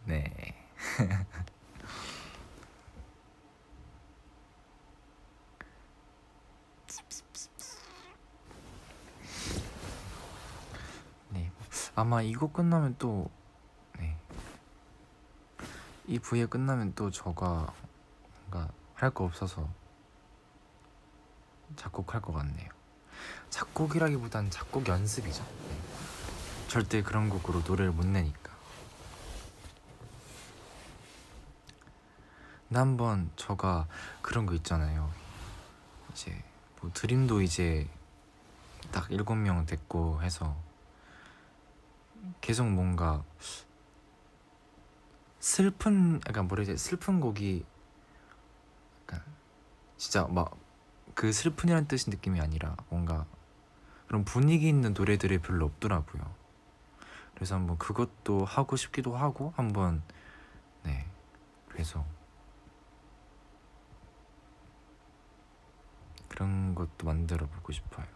네. 0.07 0.57
아마 12.01 12.23
이거 12.23 12.51
끝나면 12.51 12.97
또 12.99 13.31
네. 13.99 14.17
이 16.07 16.19
부에 16.19 16.47
끝나면 16.47 16.95
또 16.95 17.11
저가 17.11 17.75
뭔가 18.49 18.73
할 18.95 19.11
거 19.11 19.25
없어서 19.25 19.69
작곡할 21.77 22.23
것 22.23 22.33
같네요. 22.33 22.71
작곡이라기보단 23.51 24.49
작곡 24.49 24.89
연습이죠. 24.89 25.45
절대 26.69 27.03
그런 27.03 27.29
곡으로 27.29 27.61
노래를 27.61 27.93
못 27.93 28.07
내니까. 28.07 28.51
한번 32.73 33.31
저가 33.37 33.89
그런 34.23 34.47
거 34.47 34.55
있잖아요. 34.55 35.13
이제 36.13 36.43
뭐 36.81 36.91
드림도 36.95 37.43
이제 37.43 37.87
딱 38.91 39.11
일곱 39.11 39.35
명 39.35 39.67
됐고 39.67 40.23
해서 40.23 40.57
계속 42.41 42.69
뭔가 42.69 43.25
슬픈 45.39 46.21
약간 46.29 46.49
뭐라 46.49 46.65
해야 46.65 46.75
지 46.75 46.83
슬픈 46.83 47.21
곡이 47.21 47.65
약간 49.03 49.23
진짜 49.97 50.27
막 50.27 50.61
그 51.21 51.33
슬픈이라는 51.33 51.87
뜻의 51.87 52.15
느낌이 52.15 52.41
아니라 52.41 52.77
뭔가 52.89 53.27
그런 54.07 54.25
분위기 54.25 54.69
있는 54.69 54.95
노래들이 54.95 55.37
별로 55.39 55.67
없더라고요. 55.67 56.35
그래서 57.35 57.57
한번 57.57 57.77
그것도 57.77 58.47
하고 58.47 58.77
싶기도 58.77 59.15
하고 59.15 59.53
한번 59.57 60.03
네 60.83 61.07
그래서 61.69 62.07
그런 66.31 66.75
것도 66.75 67.05
만들어 67.05 67.47
보고 67.47 67.71
싶어요. 67.71 68.07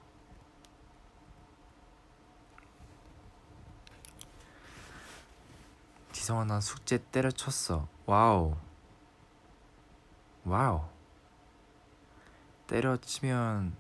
지성아 6.25 6.45
나 6.45 6.59
숙제 6.59 7.05
때려쳤어. 7.13 7.87
Wow. 8.07 8.57
Wow. 10.47 10.89
때려치면 12.67 13.77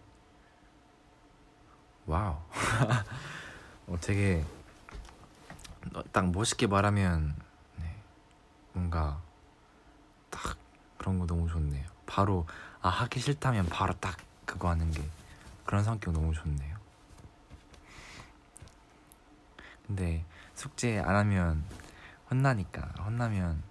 wow. 2.04 2.36
어 3.88 3.96
되게 3.98 4.44
딱 6.12 6.30
멋있게 6.32 6.66
말하면 6.66 7.34
네, 7.76 7.96
뭔가 8.74 9.22
딱 10.28 10.58
그런 10.98 11.18
거 11.18 11.24
너무 11.24 11.48
좋네요. 11.48 11.88
바로 12.04 12.46
아 12.82 12.90
하기 12.90 13.20
싫다면 13.20 13.70
바로 13.70 13.94
딱 13.94 14.18
그거 14.44 14.68
하는 14.68 14.90
게 14.90 15.02
그런 15.64 15.82
성격 15.82 16.12
너무 16.12 16.34
좋네요. 16.34 16.76
근데 19.86 20.26
숙제 20.54 20.98
안 20.98 21.16
하면 21.16 21.64
혼나니까 22.30 22.82
혼나면 23.04 23.62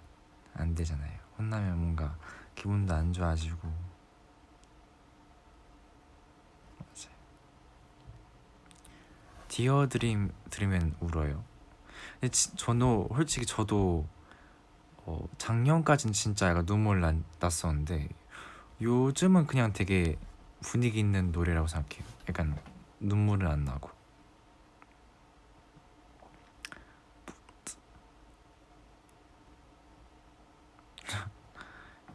안 0.54 0.74
되잖아요. 0.74 1.18
혼나면 1.38 1.78
뭔가 1.78 2.16
기분도 2.54 2.94
안 2.94 3.12
좋아지고. 3.12 3.94
디어 9.48 9.86
드림 9.88 10.32
들으면 10.50 10.96
울어요. 10.98 11.44
근데 12.14 12.28
지, 12.32 12.56
저도 12.56 13.08
솔직히 13.14 13.46
저도 13.46 14.04
어, 15.06 15.28
작년까진 15.38 16.12
진짜 16.12 16.48
약간 16.48 16.66
눈물 16.66 17.00
난, 17.00 17.24
났었는데 17.38 18.08
요즘은 18.80 19.46
그냥 19.46 19.72
되게 19.72 20.18
분위기 20.60 20.98
있는 20.98 21.30
노래라고 21.30 21.68
생각해요. 21.68 22.04
약간 22.28 22.58
눈물은 22.98 23.46
안 23.48 23.64
나고. 23.64 23.90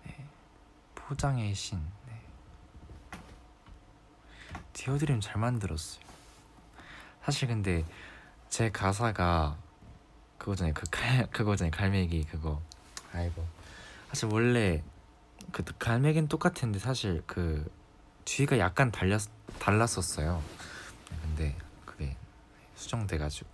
네. 0.06 0.28
포장의 1.10 1.56
신. 1.56 1.82
네. 2.06 2.22
디어드림 4.74 5.22
잘 5.22 5.38
만들었어요. 5.38 6.06
사실 7.24 7.48
근데 7.48 7.84
제 8.48 8.70
가사가 8.70 9.58
그거잖아요. 10.38 10.76
그 10.76 10.84
칼, 10.92 11.28
그거잖아요. 11.34 11.72
갈매기 11.72 12.26
그거. 12.26 12.62
아이고. 13.12 13.44
사실 14.10 14.30
원래 14.32 14.84
그 15.52 15.64
갈매기는 15.80 16.28
똑같은데 16.28 16.78
사실 16.78 17.24
그 17.26 17.68
뒤가 18.26 18.60
약간 18.60 18.92
달렸 18.92 19.24
달랐었어요. 19.58 20.44
근데 21.24 21.56
그게 21.86 22.16
수정돼가지고. 22.76 23.50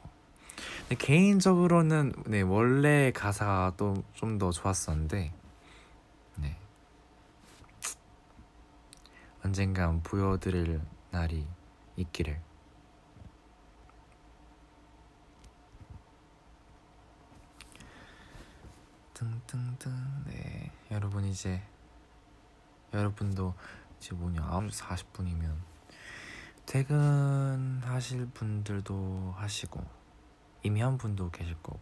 근데 0.89 0.95
개인적으로는 0.95 2.15
네 2.25 2.41
원래 2.41 3.11
가사가 3.11 3.75
또좀더 3.77 4.51
좋았었는데 4.51 5.31
네 6.35 6.57
언젠간 9.45 10.01
보여드릴 10.01 10.81
날이 11.11 11.45
있기를. 11.97 12.41
등등등 19.13 20.23
네 20.25 20.71
여러분 20.89 21.25
이제 21.25 21.61
여러분도 22.91 23.53
이제 23.99 24.15
뭐냐 24.15 24.41
9시 24.49 24.81
40분이면 24.81 25.53
퇴근하실 26.65 28.25
분들도 28.33 29.35
하시고 29.37 29.85
이미 30.63 30.81
한 30.81 30.97
분도 30.97 31.29
계실 31.29 31.53
거고 31.61 31.79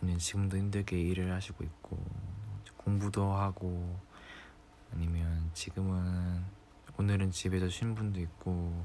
아니면 0.00 0.20
지금도 0.20 0.56
힘들게 0.56 1.00
일을 1.00 1.32
하시고 1.32 1.64
있고 1.64 1.98
공부도 2.76 3.32
하고 3.32 3.98
아니면 4.92 5.50
지금은 5.54 6.44
오늘은 6.98 7.30
집에서 7.30 7.68
쉰 7.68 7.94
분도 7.94 8.20
있고 8.20 8.84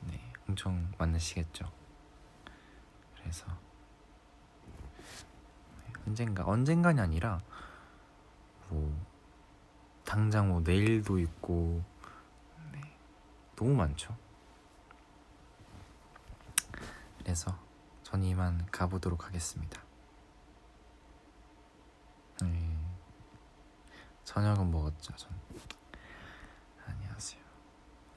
네 0.00 0.32
엄청 0.48 0.90
많으시겠죠 0.98 1.70
그래서 3.16 3.46
언젠가 6.06 6.44
언젠간이 6.44 7.00
아니라 7.00 7.40
뭐 8.68 9.12
당장 10.04 10.48
뭐 10.48 10.60
내일도 10.60 11.18
있고 11.18 11.82
네, 12.72 12.80
너무 13.56 13.74
많죠. 13.74 14.16
그래서 17.18 17.56
전 18.02 18.22
이만 18.22 18.66
가보도록 18.70 19.26
하겠습니다. 19.26 19.80
네. 22.42 22.91
저녁은 24.24 24.70
먹었죠. 24.70 25.14
전. 25.16 25.30
안녕하세요. 26.86 27.42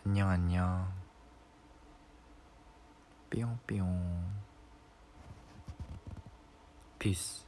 안녕 0.06 0.30
안녕. 0.30 0.94
삐용삐용. 3.30 4.44
피스. 7.00 7.45